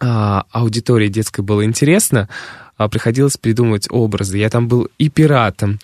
[0.00, 2.28] а, аудитории детской было интересно,
[2.88, 4.38] приходилось придумывать образы.
[4.38, 5.78] Я там был и пиратом,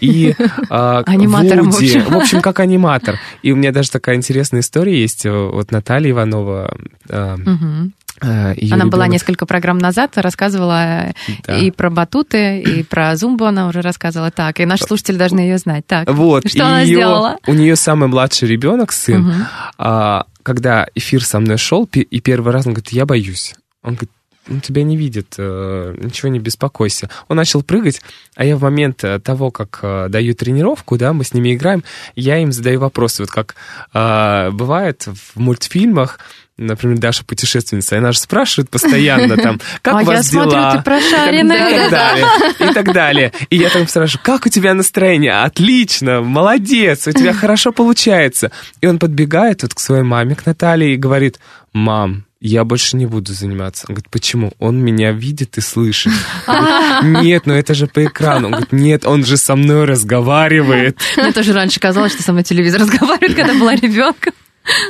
[0.00, 0.34] и
[0.70, 2.40] а, Аниматором, в общем.
[2.40, 3.18] как аниматор.
[3.42, 5.26] И у меня даже такая интересная история есть.
[5.26, 6.74] Э, Вот Наталья Иванова,
[7.10, 7.92] а, Мгм.
[8.22, 11.12] э, её Она была несколько программ назад, рассказывала
[11.46, 11.58] Да.
[11.58, 14.30] и про батуты, и про зумбу она уже рассказывала.
[14.30, 15.86] Так, и наши слушатели должны ее знать.
[15.86, 16.48] Так, Вот.
[16.48, 17.36] что и она её- сделала?
[17.46, 19.20] У нее самый младший ребенок, сын.
[19.22, 19.46] Мгм.
[19.76, 23.54] А, когда эфир со мной шел, и первый раз он говорит, я боюсь.
[23.82, 24.10] Он говорит,
[24.48, 27.08] ну, тебя не видит, э, ничего не беспокойся.
[27.28, 28.00] Он начал прыгать,
[28.34, 31.84] а я в момент э, того, как э, даю тренировку, да, мы с ними играем,
[32.16, 33.22] я им задаю вопросы.
[33.22, 33.54] Вот как
[33.92, 36.18] бывает в мультфильмах,
[36.58, 40.50] например, Даша путешественница, и она же спрашивает постоянно там, как а у я вас смотрю,
[40.50, 40.76] дела?
[40.76, 41.68] ты прошаренная.
[41.68, 42.26] И так далее.
[42.58, 43.32] И так далее.
[43.50, 45.42] И я там спрашиваю, как у тебя настроение?
[45.42, 48.50] Отлично, молодец, у тебя хорошо получается.
[48.80, 51.38] И он подбегает вот к своей маме, к Наталье, и говорит,
[51.72, 53.86] мам, я больше не буду заниматься.
[53.88, 54.52] Он говорит, почему?
[54.58, 56.12] Он меня видит и слышит.
[57.02, 58.46] Нет, ну это же по экрану.
[58.46, 60.98] Он говорит, нет, он же со мной разговаривает.
[61.16, 64.32] Мне тоже раньше казалось, что со мной телевизор разговаривает, когда была ребенком.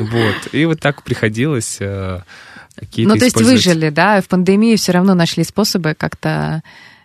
[0.01, 0.53] Вот.
[0.53, 2.20] И вот так приходилось э,
[2.74, 6.62] какие-то Ну, то есть выжили, да, в пандемии все равно нашли способы как-то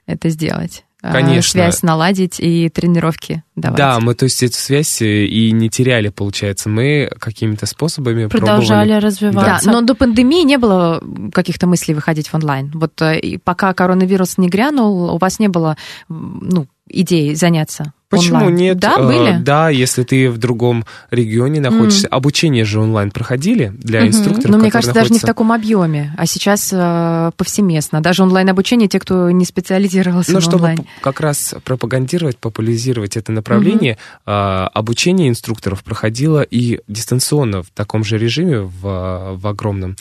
[0.07, 0.83] это сделать.
[1.03, 1.51] А, Конечно.
[1.51, 3.77] Связь наладить и тренировки давать.
[3.77, 6.69] Да, мы, то есть, эту связь и не теряли, получается.
[6.69, 8.89] Мы какими-то способами Продолжали пробовали.
[8.89, 9.69] Да, развиваться.
[9.69, 12.71] но до пандемии не было каких-то мыслей выходить в онлайн.
[12.73, 15.75] Вот э, и пока коронавирус не грянул, у вас не было
[16.07, 18.55] ну, идей заняться Почему онлайн?
[18.55, 18.77] нет?
[18.77, 19.37] Да, Э, были?
[19.41, 22.07] Да, если ты в другом регионе находишься.
[22.09, 24.09] Обучение же онлайн проходили для Мгм.
[24.09, 28.01] инструкторов, Но мне которые кажется, даже не в находятся- таком объеме, а сейчас э, повсеместно.
[28.01, 30.85] Даже онлайн-обучение, те, кто не специализировался Ну, на чтобы онлайн.
[31.01, 38.19] как раз пропагандировать, популяризировать это направление, а, обучение инструкторов проходило и дистанционно в таком же
[38.19, 39.95] режиме, в, в огромном,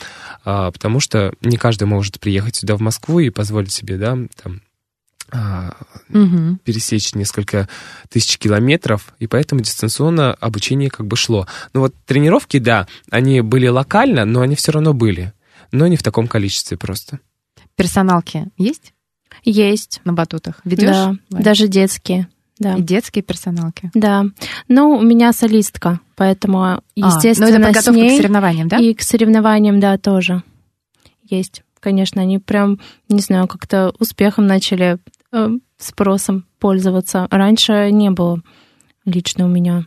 [0.45, 4.61] А, потому что не каждый может приехать сюда, в Москву, и позволить себе, да, там,
[5.33, 5.75] а,
[6.09, 6.59] Мгм.
[6.63, 7.67] пересечь несколько
[8.09, 11.47] тысяч километров, и поэтому дистанционно обучение как бы шло.
[11.73, 15.33] Ну вот тренировки, да, они были локально, но они все равно были,
[15.71, 17.19] но не в таком количестве просто.
[17.75, 18.93] Персоналки есть
[19.43, 20.01] Есть.
[20.05, 20.61] на батутах?
[20.63, 20.89] Ведешь?
[20.91, 21.43] Да, Вань?
[21.43, 22.27] даже детские.
[22.59, 22.75] Да.
[22.75, 23.89] И детские персоналки.
[23.95, 24.25] Да.
[24.67, 28.77] Ну, у меня солистка, поэтому, А, естественно, ну это подготовка с ней к соревнованиям, да?
[28.77, 30.43] и к соревнованиям, да, тоже
[31.23, 31.63] есть.
[31.79, 32.79] Конечно, они прям,
[33.09, 34.99] не знаю, как-то успехом начали
[35.77, 37.27] спросом пользоваться.
[37.29, 38.41] Раньше не было
[39.05, 39.85] лично у меня.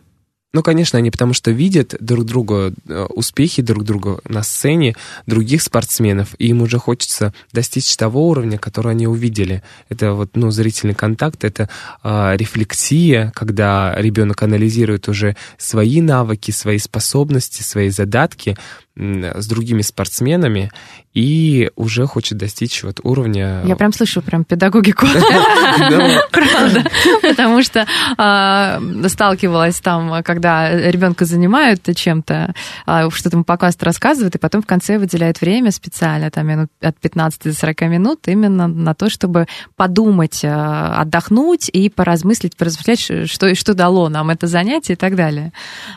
[0.57, 4.95] Ну, конечно, они потому что видят друг друга, э, успехи друг друга на сцене
[5.27, 9.63] других спортсменов, и им уже хочется достичь того уровня, который они увидели.
[9.91, 11.69] Это вот, ну, зрительный контакт, это
[12.03, 18.57] а, рефлексия, когда ребенок анализирует уже свои навыки, свои способности, свои задатки
[18.97, 20.71] с другими спортсменами
[21.17, 23.63] и уже хочет достичь вот уровня...
[23.65, 25.07] Я прям слышу прям педагогику.
[26.31, 26.85] Правда.
[27.23, 27.87] Потому что
[28.19, 34.67] а, сталкивалась там, когда ребенка занимают чем-то, а, что-то ему показывают, рассказывают, и потом в
[34.67, 39.47] конце выделяют время специально, там минут от 15 до 40 минут, именно на то, чтобы
[39.75, 45.53] подумать, а, отдохнуть и поразмыслить, поразмышлять, что, что дало нам это занятие и так далее.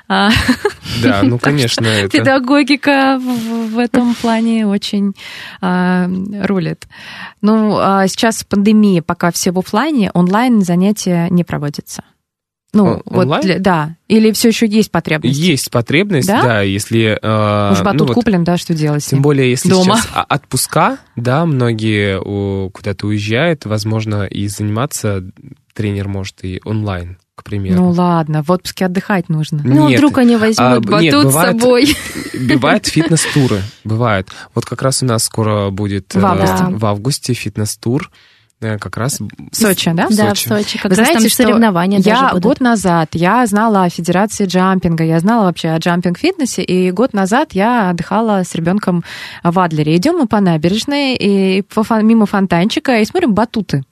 [0.07, 2.17] Да, ну, конечно, это...
[2.89, 5.13] Педагогика в, в этом плане очень
[5.61, 6.09] а,
[6.43, 6.87] рулит.
[7.41, 12.03] Ну, а сейчас пандемия, пока все в оффлайне, онлайн занятия не проводятся.
[12.71, 13.41] Ну, О- вот, онлайн?
[13.43, 13.95] для- да.
[14.07, 15.39] Или все еще есть потребность?
[15.39, 16.41] Есть потребность, Да?
[16.43, 17.17] да, если...
[17.19, 19.03] э, Уж батут ну вот куплен, да, что делать?
[19.05, 19.95] Тем более, если Дома.
[19.95, 25.23] сейчас а- отпуска, да, многие куда-то уезжают, возможно, и заниматься
[25.73, 27.17] тренер может и онлайн,
[27.49, 27.81] к примеру.
[27.81, 29.61] Ну ладно, в отпуске отдыхать нужно.
[29.63, 31.87] Ну, Нет, вдруг они возьмут а, батут нет, с бывает- собой.
[32.47, 34.29] Бывают фитнес-туры, бывают.
[34.53, 36.63] Вот как раз у нас скоро будет В э, августе.
[36.69, 38.11] в августе фитнес-тур,
[38.61, 40.07] э, как раз В Сочи, да?
[40.07, 40.47] В Да, в Сочи.
[40.47, 40.77] Сочи.
[40.77, 42.43] Как Вы раз знаете, там что соревнования я даже будут.
[42.43, 47.53] год назад я знала о Федерации джампинга, я знала вообще о джампинг-фитнесе, и год назад
[47.53, 49.03] я отдыхала с ребенком
[49.43, 49.95] в Адлере.
[49.95, 53.83] Идем мы по набережной, и по мимо фонтанчика, и смотрим батуты.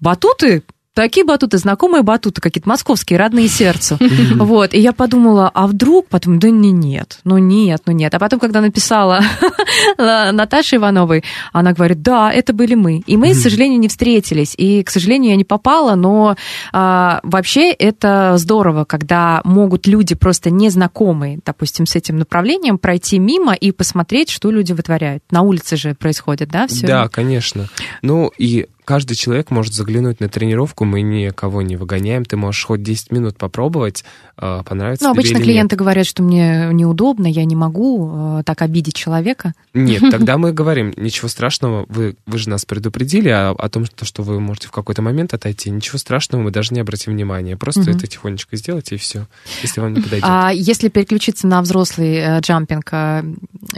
[0.00, 0.62] Батуты?
[0.98, 3.98] Такие батуты, знакомые батуты, какие-то московские, родные сердцу.
[4.34, 6.08] Вот, и я подумала, а вдруг?
[6.08, 8.12] Потом, да не, нет, ну нет, ну нет.
[8.14, 9.20] А потом, когда написала
[9.96, 11.22] Наташе Ивановой,
[11.52, 13.04] она говорит, да, это были мы.
[13.06, 14.54] И мы, к сожалению, не встретились.
[14.58, 16.34] И, к сожалению, я не попала, но
[16.72, 23.54] а, вообще это здорово, когда могут люди просто незнакомые, допустим, с этим направлением, пройти мимо
[23.54, 25.22] и посмотреть, что люди вытворяют.
[25.30, 26.88] На улице же происходит, да, все?
[26.88, 27.68] Да, конечно.
[28.02, 32.82] Ну и каждый человек может заглянуть на тренировку, мы никого не выгоняем, ты можешь хоть
[32.82, 34.02] 10 минут попробовать,
[34.38, 35.78] э, понравится Ну, обычно или клиенты нет.
[35.78, 39.52] говорят, что мне неудобно, я не могу э, так обидеть человека.
[39.74, 44.06] Нет, тогда мы говорим, ничего страшного, вы, вы же нас предупредили о, о том, что,
[44.06, 45.68] что вы можете в какой-то момент отойти.
[45.68, 47.58] Ничего страшного, мы даже не обратим внимания.
[47.58, 47.90] Просто Мгм.
[47.90, 49.26] это тихонечко сделайте, и все,
[49.60, 50.26] если вам не подойдет.
[50.26, 53.22] А если переключиться на взрослый э, джампинг, э,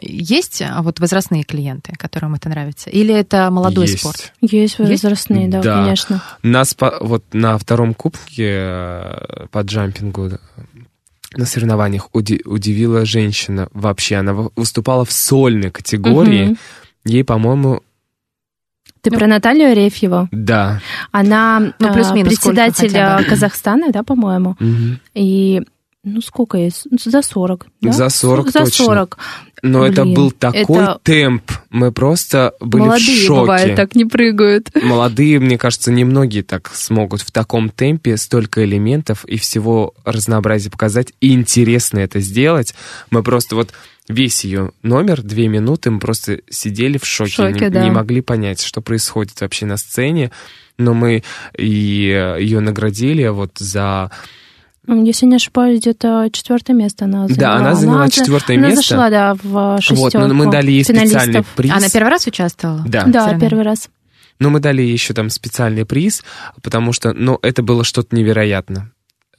[0.02, 2.90] есть а, вот возрастные клиенты, которым это нравится?
[2.90, 3.98] Или это молодой Есть.
[3.98, 4.32] спорт?
[4.40, 5.82] Есть возрастные, да, Да.
[5.84, 6.22] конечно.
[6.42, 10.38] Нас по- вот на втором кубке э, по джампингу э,
[11.36, 14.16] на соревнованиях уди- удивила женщина вообще.
[14.16, 16.44] Она вы- выступала в сольной категории.
[16.46, 16.58] Мгм.
[17.04, 17.82] Ей, по-моему,
[19.02, 19.18] Ты Ну.
[19.18, 20.28] про Наталью Арефьеву?
[20.30, 20.80] да.
[21.10, 24.56] Она Ну, э, плюс-минус сколько председатель э, Казахстана, да, по-моему.
[24.60, 25.00] Мгм.
[25.14, 25.62] И
[26.04, 26.70] ну сколько ей?
[26.70, 27.66] С- За 40.
[27.80, 27.92] да?
[27.92, 28.84] За 40 За точно.
[29.62, 29.72] 40.
[29.72, 31.52] Но это Блин, был такой это- темп.
[31.70, 33.40] Мы просто были в Молодые, шоке.
[33.40, 34.70] бывает, так не прыгают.
[34.82, 41.12] Молодые, мне кажется, немногие так смогут в таком темпе столько элементов и всего разнообразия показать.
[41.20, 42.74] И интересно это сделать.
[43.10, 43.72] Мы просто вот
[44.08, 47.30] весь ее номер, две минуты, мы просто сидели в шоке.
[47.30, 47.84] шоке, не, да.
[47.84, 50.32] не могли понять, что происходит вообще на сцене.
[50.78, 51.22] Но мы
[51.56, 54.10] и э, ее наградили вот за...
[55.04, 57.36] Если не ошибаюсь, где-то четвертое место она заняла.
[57.40, 58.82] Да, она заняла за- четвертое она место.
[58.82, 61.46] зашла, да, в шестерку Вот, но мы дали ей специальный финалистов.
[61.56, 61.72] приз.
[61.72, 62.82] Она первый раз участвовала?
[62.86, 63.04] Да.
[63.06, 63.88] Да, первый раз.
[64.38, 66.24] Но мы дали ей еще там специальный приз,
[66.62, 68.90] потому что, ну, это было что-то невероятно.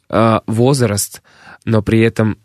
[0.10, 1.22] А, возраст,
[1.66, 2.38] но при этом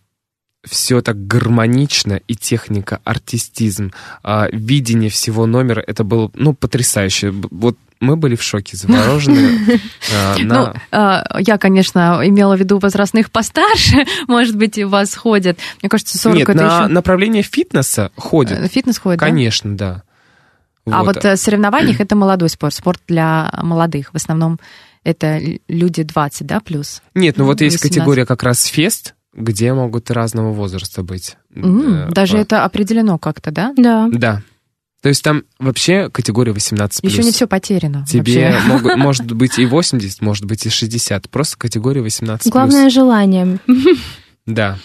[0.69, 3.93] все так гармонично, и техника, артистизм,
[4.23, 7.31] а, видение всего номера, это было, ну, потрясающе.
[7.31, 9.81] Вот мы были в шоке, заворожены.
[10.15, 15.59] а, Ну, э, я, конечно, имела в виду возрастных постарше, может быть, вас ходят.
[15.83, 18.73] Мне кажется, 40 Нет, это на направление фитнеса Э, ходят.
[18.73, 19.21] Фитнес ходит?
[19.21, 20.03] Конечно, да.
[20.87, 24.13] А вот э, в соревнованиях это молодой спорт, спорт для молодых.
[24.13, 24.59] В основном
[25.05, 27.03] это люди 20, да, плюс?
[27.15, 27.81] Нет, ну вот есть 18.
[27.97, 31.37] категория как раз фест, где могут разного возраста быть.
[31.55, 33.73] М, Э, Даже а, это определено как-то, да?
[33.77, 34.09] Да.
[34.11, 34.43] Да.
[35.03, 38.05] То есть там вообще категория 18 Еще не все потеряно.
[38.09, 41.29] Тебе могут- может быть и 80, может быть и 60.
[41.31, 43.59] Просто категория 18 Главное желание.
[44.47, 44.79] Да.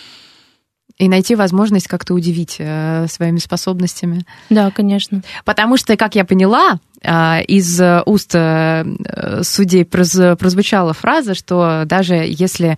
[0.97, 4.23] И найти возможность как-то удивить э, своими способностями.
[4.51, 5.23] Да, конечно.
[5.45, 11.33] Потому что, как я поняла, а, из э, уст э, э, судей проз- прозвучала фраза,
[11.33, 12.77] что даже если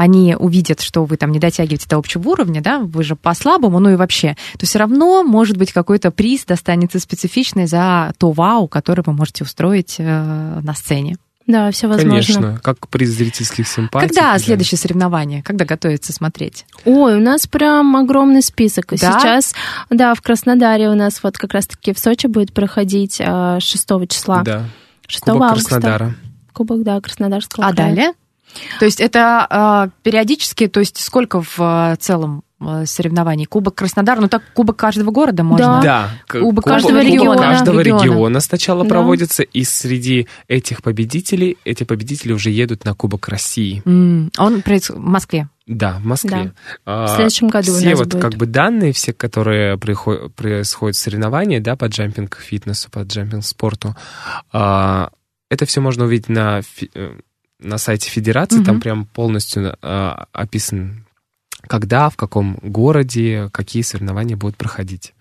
[0.00, 3.80] они увидят, что вы там не дотягиваете до общего уровня, да, вы же по слабому,
[3.80, 8.66] ну и вообще, то все равно, может быть, какой-то приз достанется специфичный за то вау,
[8.66, 11.18] которое вы можете устроить э, на сцене.
[11.46, 12.10] Да, все возможно.
[12.10, 12.60] Конечно.
[12.62, 14.10] Как при зрительских симпатиях.
[14.10, 14.38] Когда да.
[14.38, 15.42] следующее соревнование?
[15.42, 16.64] Когда готовится смотреть?
[16.86, 18.86] Ой, у нас прям огромный список.
[18.92, 18.96] Да?
[18.96, 19.54] Сейчас,
[19.90, 24.42] да, в Краснодаре у нас вот как раз-таки в Сочи будет проходить а, 6 числа.
[24.44, 24.64] Да.
[25.08, 25.68] 6 Кубок августа.
[25.68, 26.14] Краснодара.
[26.54, 27.88] Кубок, да, Краснодарского А края.
[27.88, 28.12] далее?
[28.78, 33.46] То есть это э, периодически, то есть сколько в э, целом э, соревнований?
[33.46, 35.80] Кубок Краснодар, ну так кубок каждого города можно?
[35.82, 36.10] Да.
[36.28, 37.38] Кубок каждого кубок региона.
[37.38, 38.02] каждого Региона.
[38.02, 38.88] региона сначала Да.
[38.90, 43.82] проводится, и среди этих победителей, эти победители уже едут на Кубок России.
[43.86, 45.48] М, Он в Москве.
[45.66, 46.52] Да, в Москве.
[46.84, 48.22] А, В следующем году у все нас вот будет.
[48.22, 53.94] как бы данные, все, которые происходят в соревновании, да, по джампинг фитнесу, по джампинг спорту,
[54.52, 55.10] а,
[55.48, 56.60] это все можно увидеть на,
[56.94, 57.12] э,
[57.60, 58.64] на сайте Федерации, Мгм.
[58.64, 61.06] там прям полностью а, описан,
[61.62, 65.12] когда, в каком городе, какие соревнования будут проходить.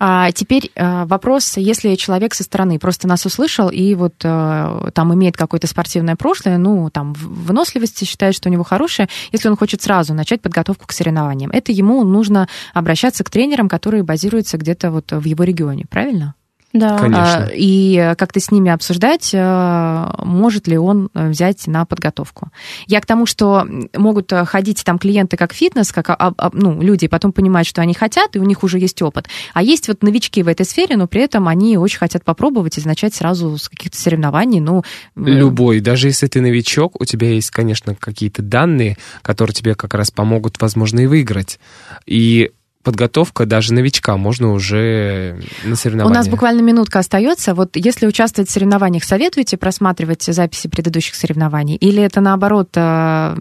[0.00, 5.14] А теперь э, вопрос, если человек со стороны просто нас услышал и вот э, там
[5.14, 9.56] имеет какое-то спортивное прошлое, ну, там, в- выносливости считает, что у него хорошая, если он
[9.56, 14.90] хочет сразу начать подготовку к соревнованиям, это ему нужно обращаться к тренерам, которые базируются где-то
[14.90, 16.34] вот в его регионе, правильно?
[16.72, 16.98] Да.
[16.98, 17.46] Конечно.
[17.46, 22.50] А, И как-то с ними обсуждать, э, может ли он э, взять на подготовку.
[22.86, 23.66] Я к тому, что
[23.96, 27.66] могут э, ходить там клиенты как фитнес, как а, а, ну, люди, и потом понимать,
[27.66, 29.28] что они хотят, и у них уже есть опыт.
[29.52, 32.86] А есть вот новички в этой сфере, но при этом они очень хотят попробовать и
[32.86, 34.60] начать сразу с каких-то соревнований.
[34.60, 34.84] Ну,
[35.16, 39.94] э, Любой, даже если ты новичок, у тебя есть, конечно, какие-то данные, которые тебе как
[39.94, 41.58] раз помогут, возможно, и выиграть.
[42.06, 42.52] И
[42.82, 46.16] подготовка даже новичка можно уже на У соревнования.
[46.16, 47.54] нас буквально минутка остается.
[47.54, 51.76] Вот если участвовать в соревнованиях, советуете просматривать записи предыдущих соревнований?
[51.76, 53.36] Или это наоборот э,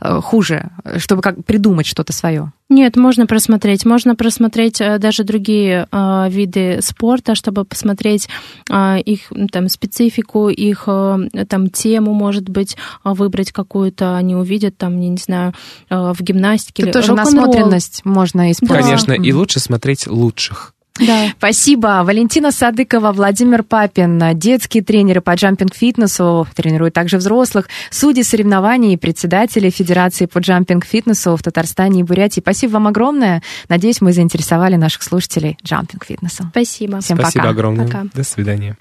[0.00, 2.52] э, хуже, чтобы как придумать что-то свое?
[2.70, 3.84] Нет, можно просмотреть.
[3.84, 8.28] Можно просмотреть э, даже другие э, виды спорта, чтобы посмотреть
[8.70, 11.18] э, их там специфику, их э,
[11.48, 14.16] там тему, может быть, э, выбрать какую-то.
[14.16, 15.52] Они увидят там, я не знаю,
[15.90, 18.84] э, в гимнастике Тут или тоже насмотренность можно использовать.
[18.84, 19.38] Конечно, и Мгм.
[19.40, 20.72] лучше смотреть лучших.
[21.06, 21.28] Да.
[21.38, 22.02] Спасибо.
[22.04, 29.70] Валентина Садыкова, Владимир Папин, детские тренеры по джампинг-фитнесу, тренируют также взрослых, судьи соревнований и председатели
[29.70, 32.40] Федерации по джампинг-фитнесу в Татарстане и Бурятии.
[32.40, 33.42] Спасибо вам огромное.
[33.68, 36.48] Надеюсь, мы заинтересовали наших слушателей джампинг-фитнесом.
[36.50, 37.00] Спасибо.
[37.00, 37.50] Всем Спасибо пока.
[37.50, 37.86] огромное.
[37.86, 38.04] Пока.
[38.12, 38.76] До свидания.